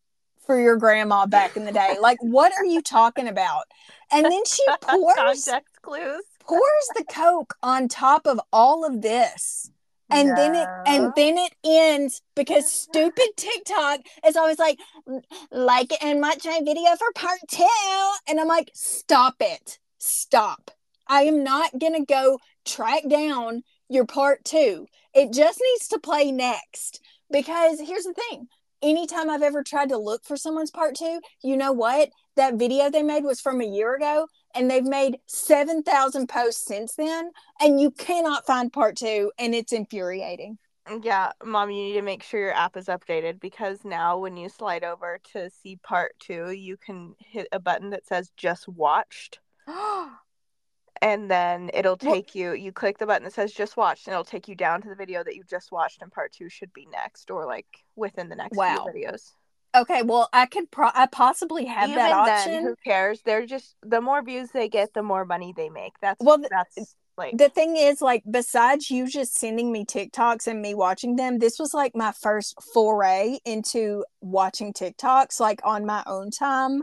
[0.46, 1.96] for your grandma back in the day.
[2.00, 3.64] Like, what are you talking about?
[4.12, 6.24] And then she pours context clues.
[6.40, 9.72] Pours the Coke on top of all of this.
[10.12, 14.78] And then it and then it ends because stupid TikTok is always like
[15.52, 18.12] like it and watch my video for part two.
[18.28, 19.80] And I'm like, stop it.
[19.98, 20.70] Stop.
[21.08, 24.88] I am not gonna go track down your part two.
[25.14, 27.02] It just needs to play next.
[27.32, 28.48] Because here's the thing
[28.82, 32.10] anytime I've ever tried to look for someone's part two, you know what?
[32.36, 36.94] That video they made was from a year ago, and they've made 7,000 posts since
[36.96, 40.58] then, and you cannot find part two, and it's infuriating.
[41.02, 44.50] Yeah, mom, you need to make sure your app is updated because now when you
[44.50, 49.40] slide over to see part two, you can hit a button that says just watched.
[51.02, 54.14] and then it'll take well, you you click the button that says just watched and
[54.14, 56.74] it'll take you down to the video that you just watched and part two should
[56.74, 58.84] be next or like within the next wow.
[58.84, 59.32] few videos.
[59.76, 62.52] Okay well i could pro- i possibly have Even that option.
[62.52, 63.22] then, who cares?
[63.26, 65.94] They're just the more views they get the more money they make.
[66.02, 70.62] That's well that's like the thing is like besides you just sending me tiktoks and
[70.62, 76.04] me watching them this was like my first foray into watching tiktoks like on my
[76.08, 76.82] own time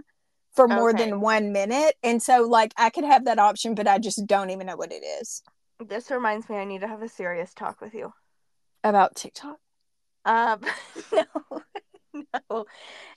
[0.54, 1.04] for more okay.
[1.04, 1.96] than one minute.
[2.02, 4.92] And so, like, I could have that option, but I just don't even know what
[4.92, 5.42] it is.
[5.80, 8.12] This reminds me, I need to have a serious talk with you
[8.84, 9.58] about TikTok.
[10.24, 10.60] Um,
[11.12, 11.24] no,
[12.50, 12.66] no.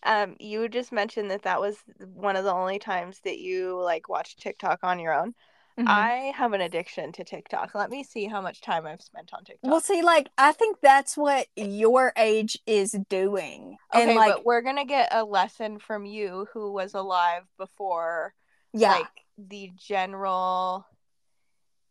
[0.03, 1.77] Um, you just mentioned that that was
[2.13, 5.35] one of the only times that you like watched TikTok on your own.
[5.77, 5.89] Mm-hmm.
[5.89, 7.75] I have an addiction to TikTok.
[7.75, 9.69] Let me see how much time I've spent on TikTok.
[9.69, 13.77] Well, see, like I think that's what your age is doing.
[13.93, 18.33] Okay, and like but we're gonna get a lesson from you who was alive before
[18.71, 18.93] yeah.
[18.93, 19.07] like
[19.37, 20.85] the general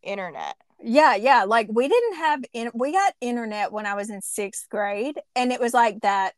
[0.03, 0.57] internet.
[0.83, 1.45] Yeah, yeah.
[1.45, 5.53] Like we didn't have in we got internet when I was in sixth grade, and
[5.53, 6.33] it was like that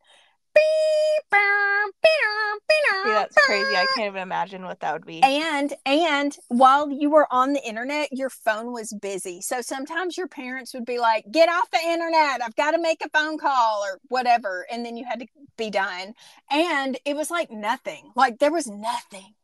[3.07, 3.77] See, that's crazy.
[3.77, 5.23] I can't even imagine what that would be.
[5.23, 9.41] And and while you were on the internet, your phone was busy.
[9.41, 12.43] So sometimes your parents would be like, "Get off the internet.
[12.43, 15.27] I've got to make a phone call or whatever." And then you had to
[15.57, 16.15] be done.
[16.51, 18.11] And it was like nothing.
[18.17, 19.35] Like there was nothing.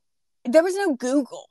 [0.44, 1.48] There was no Google.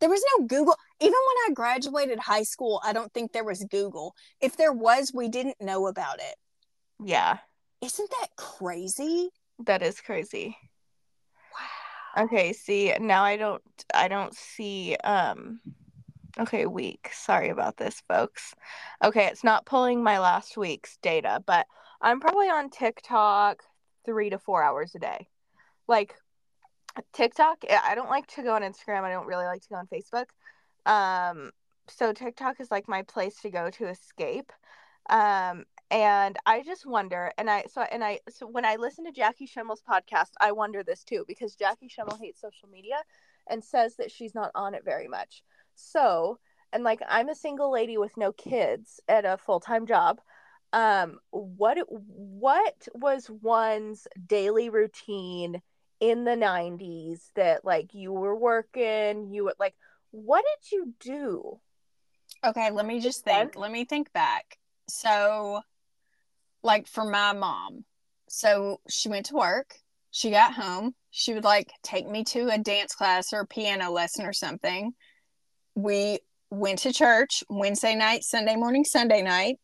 [0.00, 0.76] There was no Google.
[1.00, 4.14] Even when I graduated high school, I don't think there was Google.
[4.40, 6.36] If there was, we didn't know about it.
[7.04, 7.38] Yeah.
[7.80, 9.30] Isn't that crazy?
[9.64, 10.56] That is crazy.
[11.54, 12.24] Wow.
[12.24, 13.62] Okay, see, now I don't
[13.94, 15.60] I don't see um
[16.38, 17.10] Okay, week.
[17.12, 18.54] Sorry about this, folks.
[19.02, 21.66] Okay, it's not pulling my last week's data, but
[22.00, 23.64] I'm probably on TikTok
[24.04, 25.28] 3 to 4 hours a day.
[25.88, 26.14] Like
[27.12, 29.02] TikTok, I don't like to go on Instagram.
[29.02, 30.26] I don't really like to go on Facebook.
[30.86, 31.50] Um
[31.88, 34.52] so TikTok is like my place to go to escape.
[35.10, 39.12] Um and i just wonder and i so and i so when i listen to
[39.12, 42.96] jackie schimmel's podcast i wonder this too because jackie schimmel hates social media
[43.48, 45.42] and says that she's not on it very much.
[45.74, 46.38] So
[46.72, 50.20] and like i'm a single lady with no kids at a full-time job.
[50.72, 55.62] Um what what was one's daily routine
[56.00, 59.74] in the 90s that like you were working you like
[60.10, 61.58] what did you do?
[62.44, 64.58] Okay let me just think let me think back.
[64.88, 65.62] So
[66.68, 67.84] like for my mom.
[68.28, 69.74] So she went to work,
[70.10, 73.90] she got home, she would like take me to a dance class or a piano
[73.90, 74.92] lesson or something.
[75.74, 76.18] We
[76.50, 79.56] went to church Wednesday night, Sunday morning, Sunday night.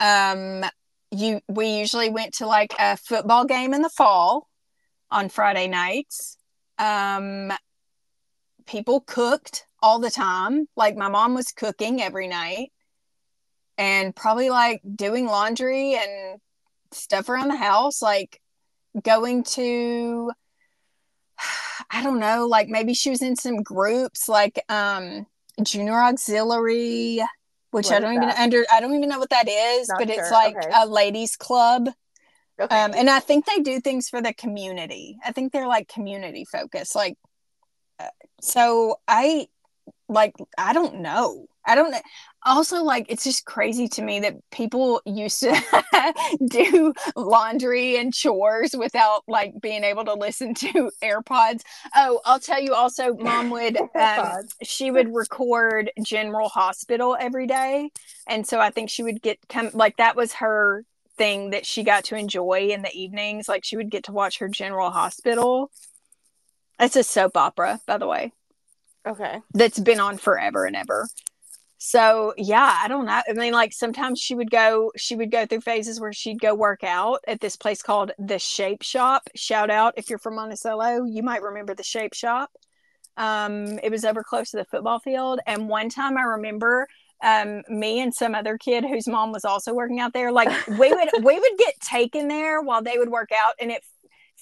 [0.00, 0.64] Um
[1.10, 4.48] you we usually went to like a football game in the fall
[5.10, 6.38] on Friday nights.
[6.78, 7.52] Um
[8.66, 10.66] people cooked all the time.
[10.74, 12.70] Like my mom was cooking every night
[13.78, 16.40] and probably like doing laundry and
[16.92, 18.40] stuff around the house, like
[19.02, 20.32] going to
[21.90, 25.26] I don't know, like maybe she was in some groups like um
[25.62, 27.22] junior auxiliary,
[27.70, 28.38] which what I don't even that?
[28.38, 30.20] under I don't even know what that is, Not but sure.
[30.20, 30.70] it's like okay.
[30.74, 31.88] a ladies club.
[32.60, 32.82] Okay.
[32.82, 35.18] Um, and I think they do things for the community.
[35.24, 36.94] I think they're like community focused.
[36.94, 37.18] Like,
[37.98, 38.06] uh,
[38.40, 39.48] so I
[40.08, 42.00] like I don't know I don't know.
[42.46, 46.14] Also, like, it's just crazy to me that people used to
[46.48, 51.62] do laundry and chores without like being able to listen to AirPods.
[51.96, 57.90] Oh, I'll tell you also, mom would, um, she would record General Hospital every day.
[58.28, 60.84] And so I think she would get come, like, that was her
[61.16, 63.48] thing that she got to enjoy in the evenings.
[63.48, 65.70] Like, she would get to watch her General Hospital.
[66.78, 68.32] It's a soap opera, by the way.
[69.06, 69.40] Okay.
[69.54, 71.08] That's been on forever and ever
[71.86, 75.44] so yeah i don't know i mean like sometimes she would go she would go
[75.44, 79.68] through phases where she'd go work out at this place called the shape shop shout
[79.68, 82.50] out if you're from monticello you might remember the shape shop.
[83.18, 86.88] Um, it was over close to the football field and one time i remember
[87.22, 90.90] um, me and some other kid whose mom was also working out there like we
[90.90, 93.82] would we would get taken there while they would work out and it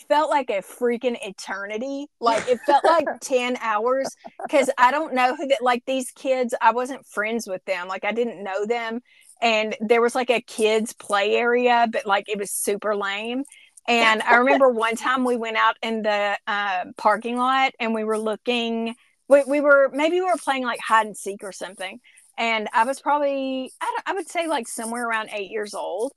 [0.08, 2.06] felt like a freaking eternity.
[2.20, 4.08] Like it felt like 10 hours
[4.42, 7.88] because I don't know who that like these kids, I wasn't friends with them.
[7.88, 9.00] Like I didn't know them.
[9.40, 13.44] And there was like a kids play area, but like it was super lame.
[13.88, 18.04] And I remember one time we went out in the uh, parking lot and we
[18.04, 18.94] were looking,
[19.28, 21.98] we, we were maybe we were playing like hide and seek or something.
[22.38, 26.12] And I was probably, I, I would say like somewhere around eight years old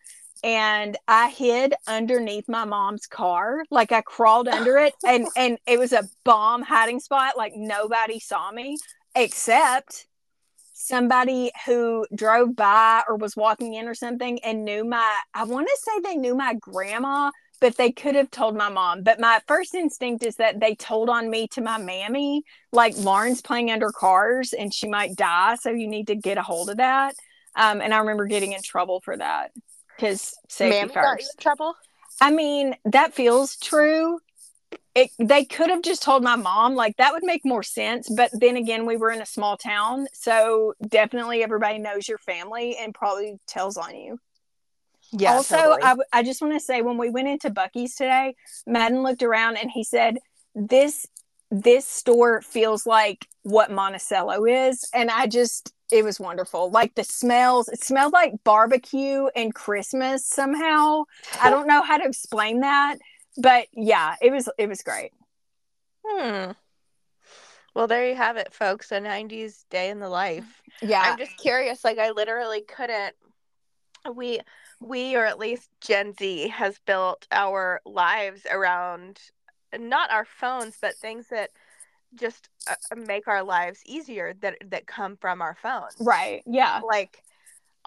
[0.45, 3.65] and I hid underneath my mom's car.
[3.71, 7.35] Like I crawled under it and and it was a bomb hiding spot.
[7.35, 8.77] Like nobody saw me
[9.15, 10.05] except
[10.73, 15.67] somebody who drove by or was walking in or something and knew my I want
[15.67, 19.01] to say they knew my grandma, but they could have told my mom.
[19.01, 23.41] But my first instinct is that they told on me to my mammy, like Lauren's
[23.41, 26.77] playing under cars and she might die, so you need to get a hold of
[26.77, 27.15] that.
[27.55, 29.49] Um, and I remember getting in trouble for that
[29.95, 30.95] because safety Mammy first.
[30.95, 31.75] Got you in trouble.
[32.21, 34.19] I mean, that feels true.
[34.93, 38.09] It, they could have just told my mom, like that would make more sense.
[38.09, 42.77] But then again, we were in a small town, so definitely everybody knows your family
[42.77, 44.19] and probably tells on you.
[45.11, 45.33] Yeah.
[45.33, 45.83] Also, totally.
[45.83, 48.35] I, I just want to say when we went into Buc-ee's today,
[48.65, 50.17] Madden looked around and he said,
[50.55, 51.05] "This
[51.51, 56.71] this store feels like what Monticello is," and I just it was wonderful.
[56.71, 61.03] Like the smells, it smelled like barbecue and Christmas somehow.
[61.41, 62.97] I don't know how to explain that,
[63.37, 65.11] but yeah, it was it was great.
[66.05, 66.51] Hmm.
[67.75, 68.91] Well, there you have it, folks.
[68.91, 70.61] A 90s day in the life.
[70.81, 71.01] Yeah.
[71.05, 71.83] I'm just curious.
[71.83, 73.15] Like, I literally couldn't.
[74.13, 74.39] We,
[74.79, 79.19] we, or at least Gen Z, has built our lives around
[79.77, 81.49] not our phones, but things that
[82.15, 85.95] just uh, make our lives easier that that come from our phones.
[85.99, 86.41] Right.
[86.45, 86.81] Yeah.
[86.85, 87.23] Like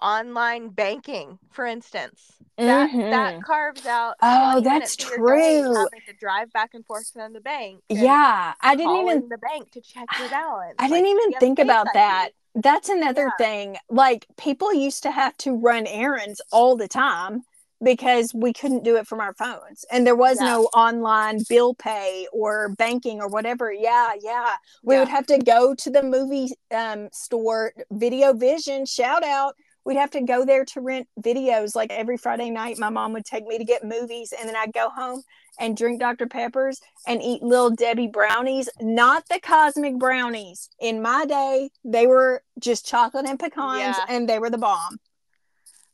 [0.01, 2.33] online banking, for instance.
[2.57, 3.09] That mm-hmm.
[3.11, 4.15] that carves out.
[4.21, 5.27] Oh, that's true.
[5.27, 7.81] Having to drive back and forth to the bank.
[7.87, 10.75] Yeah, I didn't even the bank to check your balance.
[10.77, 12.29] I like, didn't even think about that.
[12.55, 13.45] That's another yeah.
[13.45, 13.77] thing.
[13.89, 17.43] Like people used to have to run errands all the time
[17.83, 20.47] because we couldn't do it from our phones and there was yeah.
[20.47, 24.99] no online bill pay or banking or whatever yeah yeah we yeah.
[24.99, 29.55] would have to go to the movie um, store video vision shout out
[29.85, 33.25] we'd have to go there to rent videos like every friday night my mom would
[33.25, 35.21] take me to get movies and then i'd go home
[35.59, 41.25] and drink dr peppers and eat little debbie brownies not the cosmic brownies in my
[41.25, 44.05] day they were just chocolate and pecans yeah.
[44.09, 44.99] and they were the bomb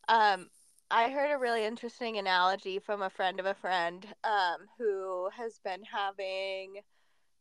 [0.07, 0.47] um
[0.91, 5.59] I heard a really interesting analogy from a friend of a friend um, who has
[5.63, 6.75] been having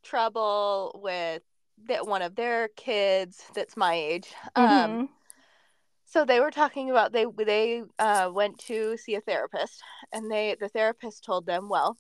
[0.03, 1.43] trouble with
[1.89, 4.29] that one of their kids that's my age.
[4.57, 5.01] Um, mm-hmm.
[5.01, 5.09] Um,
[6.07, 9.83] so they were talking about they they uh, went to see a therapist,
[10.13, 11.97] and they the therapist told them, well,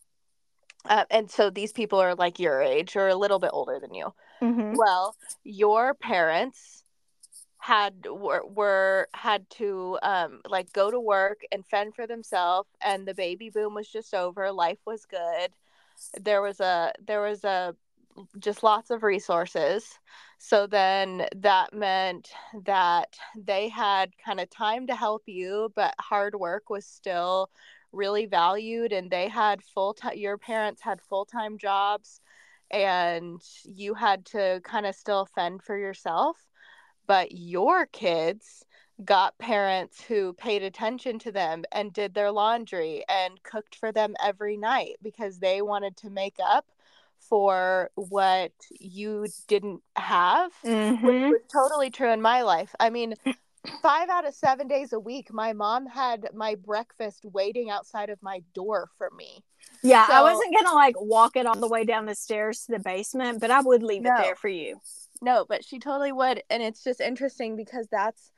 [0.84, 3.92] uh, and so these people are like your age or a little bit older than
[3.92, 4.12] you.
[4.40, 4.74] Mm-hmm.
[4.76, 6.83] Well, your parents
[7.64, 13.08] had were, were had to um like go to work and fend for themselves and
[13.08, 15.50] the baby boom was just over life was good.
[16.20, 17.74] There was a there was a
[18.38, 19.98] just lots of resources.
[20.38, 22.30] So then that meant
[22.66, 27.48] that they had kind of time to help you but hard work was still
[27.92, 32.20] really valued and they had full time your parents had full-time jobs
[32.70, 36.36] and you had to kind of still fend for yourself
[37.06, 38.64] but your kids
[39.04, 44.14] got parents who paid attention to them and did their laundry and cooked for them
[44.22, 46.66] every night because they wanted to make up
[47.28, 51.06] for what you didn't have mm-hmm.
[51.06, 53.14] which was totally true in my life i mean
[53.82, 58.22] five out of seven days a week my mom had my breakfast waiting outside of
[58.22, 59.42] my door for me
[59.82, 62.72] yeah so, i wasn't gonna like walk it all the way down the stairs to
[62.72, 64.14] the basement but i would leave no.
[64.14, 64.78] it there for you
[65.24, 66.42] no, but she totally would.
[66.50, 68.30] And it's just interesting because that's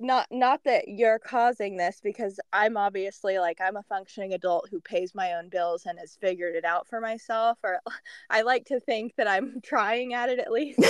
[0.00, 4.80] not not that you're causing this because I'm obviously like I'm a functioning adult who
[4.80, 7.78] pays my own bills and has figured it out for myself or
[8.30, 10.80] I like to think that I'm trying at it at least.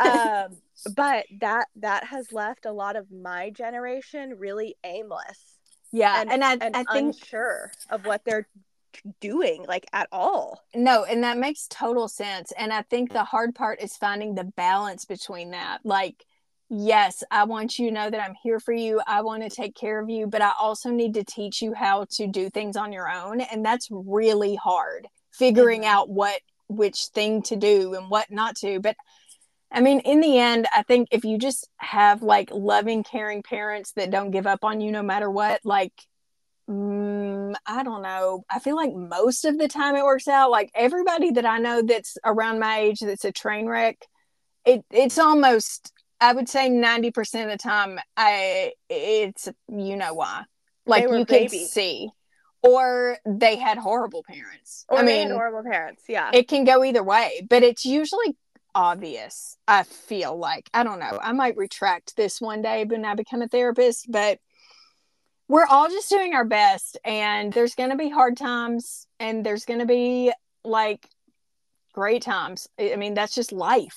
[0.00, 0.56] um,
[0.94, 5.56] but that that has left a lot of my generation really aimless.
[5.90, 8.46] Yeah, and, and I and I think unsure of what they're
[9.20, 10.62] doing like at all.
[10.74, 12.52] No, and that makes total sense.
[12.52, 15.80] And I think the hard part is finding the balance between that.
[15.84, 16.24] Like
[16.70, 19.00] yes, I want you to know that I'm here for you.
[19.06, 22.06] I want to take care of you, but I also need to teach you how
[22.12, 23.40] to do things on your own.
[23.40, 25.90] And that's really hard figuring mm-hmm.
[25.90, 28.80] out what, which thing to do and what not to.
[28.80, 28.96] But
[29.70, 33.92] I mean, in the end, I think if you just have like loving, caring parents
[33.92, 35.92] that don't give up on you no matter what, like,
[36.68, 38.44] mm, I don't know.
[38.50, 40.50] I feel like most of the time it works out.
[40.50, 43.98] Like everybody that I know that's around my age that's a train wreck,
[44.64, 50.44] it, it's almost I would say 90% of the time I it's you know why.
[50.86, 52.10] Like you can see.
[52.60, 54.84] Or they had horrible parents.
[54.88, 56.30] Or I mean horrible parents, yeah.
[56.32, 58.36] It can go either way, but it's usually
[58.74, 60.68] obvious, I feel like.
[60.74, 61.20] I don't know.
[61.22, 64.40] I might retract this one day when I become a therapist, but
[65.48, 69.86] we're all just doing our best and there's gonna be hard times and there's gonna
[69.86, 70.32] be
[70.64, 71.08] like
[71.92, 72.68] great times.
[72.78, 73.96] I mean, that's just life.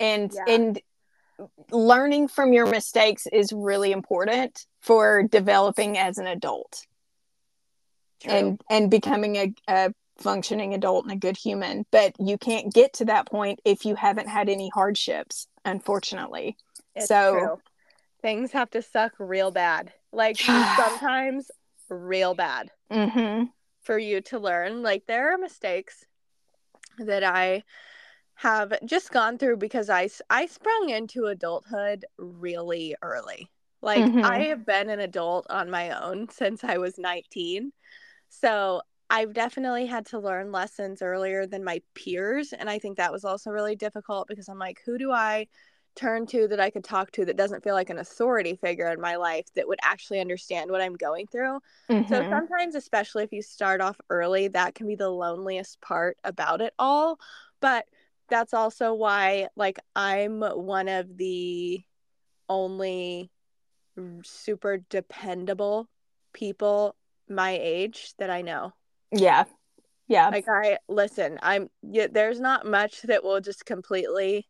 [0.00, 0.54] And yeah.
[0.54, 0.80] and
[1.70, 6.86] learning from your mistakes is really important for developing as an adult
[8.20, 8.32] True.
[8.32, 12.92] and and becoming a, a functioning adult and a good human but you can't get
[12.94, 16.56] to that point if you haven't had any hardships unfortunately
[16.94, 17.60] it's so true.
[18.22, 20.36] Things have to suck real bad like
[20.76, 21.50] sometimes
[21.88, 23.44] real bad mm-hmm.
[23.82, 26.06] for you to learn like there are mistakes
[26.98, 27.62] that i
[28.42, 33.48] have just gone through because I, I sprung into adulthood really early.
[33.80, 34.24] Like, mm-hmm.
[34.24, 37.72] I have been an adult on my own since I was 19.
[38.28, 42.54] So, I've definitely had to learn lessons earlier than my peers.
[42.54, 45.46] And I think that was also really difficult because I'm like, who do I
[45.94, 49.00] turn to that I could talk to that doesn't feel like an authority figure in
[49.00, 51.60] my life that would actually understand what I'm going through?
[51.90, 52.08] Mm-hmm.
[52.08, 56.60] So, sometimes, especially if you start off early, that can be the loneliest part about
[56.60, 57.18] it all.
[57.60, 57.86] But
[58.28, 61.82] that's also why like I'm one of the
[62.48, 63.30] only
[64.24, 65.88] super dependable
[66.32, 66.96] people
[67.28, 68.72] my age that I know.
[69.10, 69.44] Yeah.
[70.08, 70.28] Yeah.
[70.28, 74.46] Like I listen, I'm yeah, there's not much that will just completely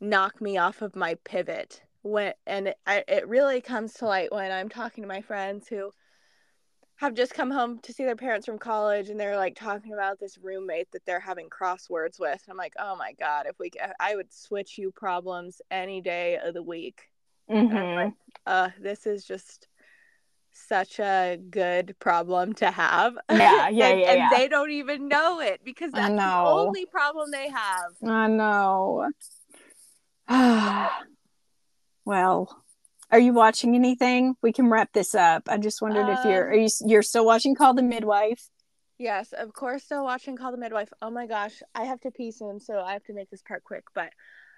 [0.00, 4.32] knock me off of my pivot when and it, I, it really comes to light
[4.32, 5.90] when I'm talking to my friends who
[6.96, 10.18] have just come home to see their parents from college and they're like talking about
[10.18, 12.42] this roommate that they're having crosswords with.
[12.48, 13.70] I'm like, oh my God, if we,
[14.00, 17.02] I would switch you problems any day of the week.
[17.48, 17.94] Mm-hmm.
[17.94, 18.12] Like,
[18.46, 19.68] uh, this is just
[20.52, 23.16] such a good problem to have.
[23.30, 24.28] Yeah, yeah, and, yeah, and yeah.
[24.36, 27.92] they don't even know it because that's the only problem they have.
[28.04, 29.08] I know.
[32.04, 32.64] well,
[33.10, 34.34] are you watching anything?
[34.42, 35.48] We can wrap this up.
[35.48, 38.48] I just wondered um, if you're are um, you you're still watching Call the Midwife?
[38.98, 40.92] Yes, of course still watching Call the Midwife.
[41.00, 43.64] Oh my gosh, I have to pee soon, so I have to make this part
[43.64, 44.10] quick, but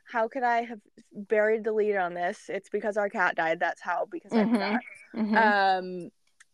[0.05, 0.81] how could I have
[1.13, 2.49] buried the lead on this?
[2.49, 3.61] It's because our cat died.
[3.61, 4.55] That's how because mm-hmm.
[4.55, 4.81] I forgot.
[5.15, 5.37] Mm-hmm.
[5.37, 6.11] Um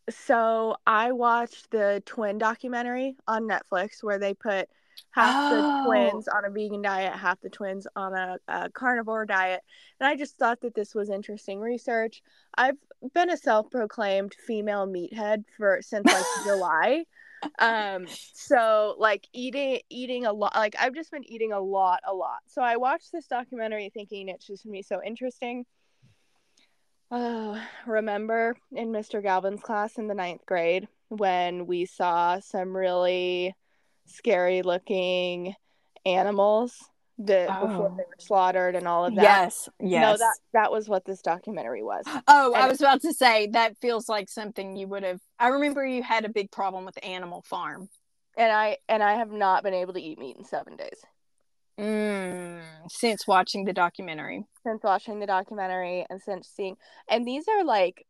[0.09, 4.69] so I watched the twin documentary on Netflix where they put
[5.11, 5.57] half oh.
[5.57, 9.63] the twins on a vegan diet, half the twins on a, a, carnivore diet.
[10.01, 12.23] And I just thought that this was interesting research.
[12.57, 12.77] I've
[13.15, 17.05] been a self-proclaimed female meathead for since like July.
[17.59, 22.15] Um so like eating eating a lot like I've just been eating a lot a
[22.15, 22.39] lot.
[22.47, 25.67] So I watched this documentary thinking it's just gonna be so interesting.
[27.11, 29.23] Oh, remember in Mr.
[29.23, 33.55] Galvin's class in the ninth grade when we saw some really
[34.07, 35.55] scary looking
[36.05, 36.75] animals
[37.19, 37.67] that oh.
[37.67, 38.09] before they oh.
[38.09, 39.23] were slaughtered and all of that.
[39.23, 40.03] Yes, yes.
[40.03, 42.05] No, that that was what this documentary was.
[42.29, 45.21] Oh, and I was about to say that feels like something you would have.
[45.39, 47.89] I remember you had a big problem with Animal Farm,
[48.37, 51.01] and I and I have not been able to eat meat in seven days.
[51.79, 54.45] Mm, since watching the documentary.
[54.65, 56.77] Since watching the documentary and since seeing,
[57.09, 58.07] and these are like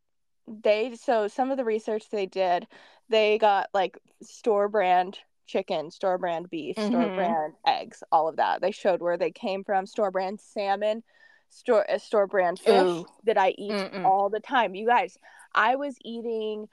[0.47, 2.67] they so some of the research they did,
[3.09, 6.89] they got like store brand chicken, store brand beef, mm-hmm.
[6.89, 8.61] store brand eggs, all of that.
[8.61, 11.03] They showed where they came from, store brand salmon,
[11.49, 13.05] store uh, store brand fish Ooh.
[13.25, 14.05] that I eat Mm-mm.
[14.05, 14.75] all the time.
[14.75, 15.17] You guys,
[15.53, 16.67] I was eating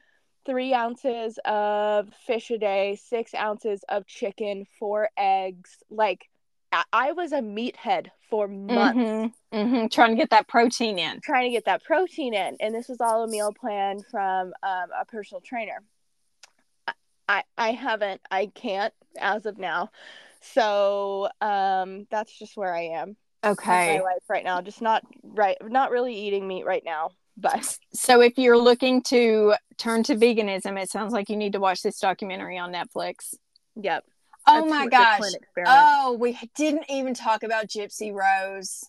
[0.44, 6.28] three ounces of fish a day, six ounces of chicken, four eggs, like
[6.92, 8.98] I was a meathead for months.
[8.98, 11.20] Mm-hmm, mm-hmm, trying to get that protein in.
[11.20, 12.56] Trying to get that protein in.
[12.60, 15.82] And this was all a meal plan from um, a personal trainer.
[17.28, 19.90] I, I haven't, I can't as of now.
[20.40, 23.16] So um, that's just where I am.
[23.44, 23.98] Okay.
[23.98, 27.10] My life right now, just not right, not really eating meat right now.
[27.36, 31.60] But so if you're looking to turn to veganism, it sounds like you need to
[31.60, 33.34] watch this documentary on Netflix.
[33.76, 34.04] Yep.
[34.46, 35.32] Oh my gosh.
[35.66, 38.84] Oh, we didn't even talk about Gypsy Rose.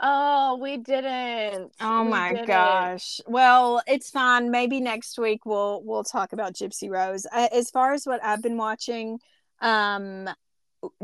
[0.00, 1.72] Oh, we didn't.
[1.80, 2.46] Oh we my didn't.
[2.46, 3.20] gosh.
[3.26, 4.50] Well, it's fine.
[4.50, 7.26] Maybe next week we'll we'll talk about Gypsy Rose.
[7.32, 9.20] As far as what I've been watching,
[9.60, 10.28] um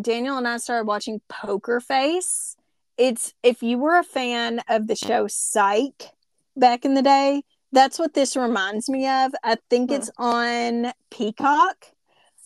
[0.01, 2.57] Daniel and I started watching Poker Face.
[2.99, 6.11] It's if you were a fan of the show Psych
[6.57, 9.32] back in the day, that's what this reminds me of.
[9.45, 9.97] I think hmm.
[9.97, 11.86] it's on Peacock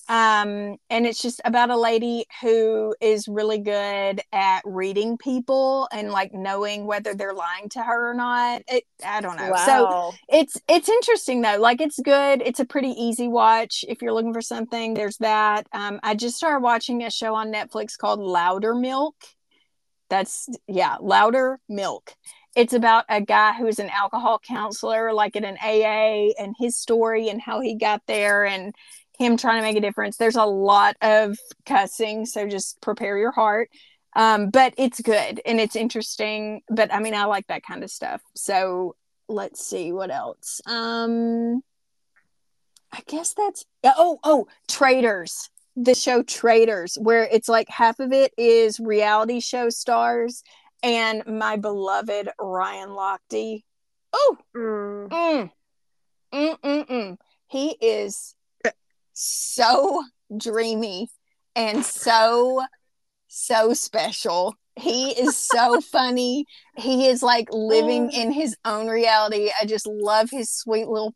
[0.08, 6.10] um and it's just about a lady who is really good at reading people and
[6.10, 9.64] like knowing whether they're lying to her or not it, i don't know wow.
[9.66, 14.12] so it's it's interesting though like it's good it's a pretty easy watch if you're
[14.12, 18.20] looking for something there's that um i just started watching a show on netflix called
[18.20, 19.12] Loudermilk.
[20.10, 22.08] that's yeah Loudermilk.
[22.54, 27.30] it's about a guy who's an alcohol counselor like at an aa and his story
[27.30, 28.74] and how he got there and
[29.18, 30.16] him trying to make a difference.
[30.16, 31.36] There's a lot of
[31.66, 33.70] cussing, so just prepare your heart.
[34.16, 36.62] Um, but it's good and it's interesting.
[36.68, 38.22] But I mean, I like that kind of stuff.
[38.34, 38.96] So
[39.28, 40.60] let's see what else.
[40.66, 41.62] Um,
[42.92, 45.50] I guess that's oh oh Traitors.
[45.76, 50.44] The show Traitors, where it's like half of it is reality show stars
[50.84, 53.64] and my beloved Ryan Lochte.
[54.12, 55.50] Oh, mm.
[56.32, 57.16] Mm.
[57.48, 58.36] He is
[59.14, 60.04] so
[60.36, 61.08] dreamy
[61.56, 62.62] and so
[63.28, 64.54] so special.
[64.76, 66.46] He is so funny.
[66.76, 69.50] He is like living in his own reality.
[69.60, 71.14] I just love his sweet little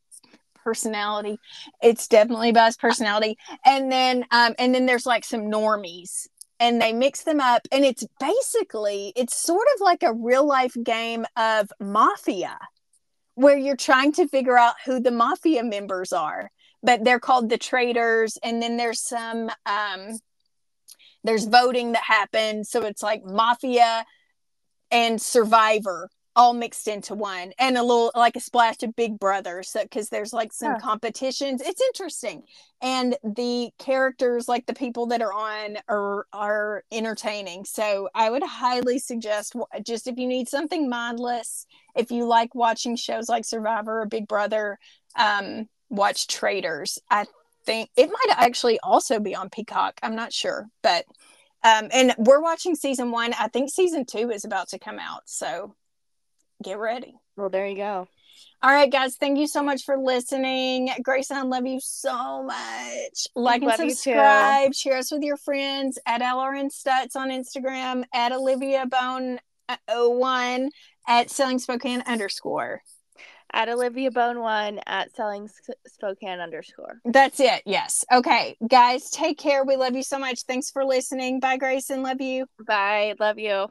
[0.65, 1.39] personality.
[1.83, 3.37] It's definitely about his personality.
[3.65, 6.27] And then um and then there's like some normies
[6.61, 10.75] and they mix them up and it's basically it's sort of like a real life
[10.83, 12.59] game of mafia
[13.39, 16.51] where you're trying to figure out who the mafia members are
[16.83, 18.39] but they're called the Traitors.
[18.43, 20.19] And then there's some um
[21.25, 24.05] there's voting that happens so it's like mafia
[24.91, 26.09] and survivor
[26.39, 30.09] all mixed into one and a little like a splash of big brother so because
[30.09, 30.79] there's like some yeah.
[30.79, 32.43] competitions it's interesting
[32.81, 38.43] and the characters like the people that are on are are entertaining so i would
[38.43, 44.01] highly suggest just if you need something mindless if you like watching shows like survivor
[44.01, 44.79] or big brother
[45.17, 46.99] um watch Traitors.
[47.11, 47.27] I
[47.65, 49.99] think it might actually also be on Peacock.
[50.03, 51.05] I'm not sure, but
[51.65, 53.35] um, and we're watching season one.
[53.39, 55.75] I think season two is about to come out, so
[56.63, 57.15] get ready.
[57.37, 58.09] Well, there you go.
[58.63, 59.17] All right, guys.
[59.17, 60.91] Thank you so much for listening.
[61.03, 63.27] Grace, I love you so much.
[63.37, 64.75] Like and subscribe.
[64.75, 69.39] Share us with your friends at LRN Stutz on Instagram, at Olivia Bone
[69.69, 70.71] uh, 01,
[71.07, 72.83] at Selling Spokane underscore
[73.53, 75.49] at Olivia Bone One at Selling
[75.87, 77.01] Spokane underscore.
[77.05, 77.63] That's it.
[77.65, 78.05] Yes.
[78.13, 79.65] Okay, guys, take care.
[79.65, 80.43] We love you so much.
[80.43, 81.41] Thanks for listening.
[81.41, 82.03] Bye, Grayson.
[82.03, 82.47] Love you.
[82.67, 83.15] Bye.
[83.19, 83.69] Love you.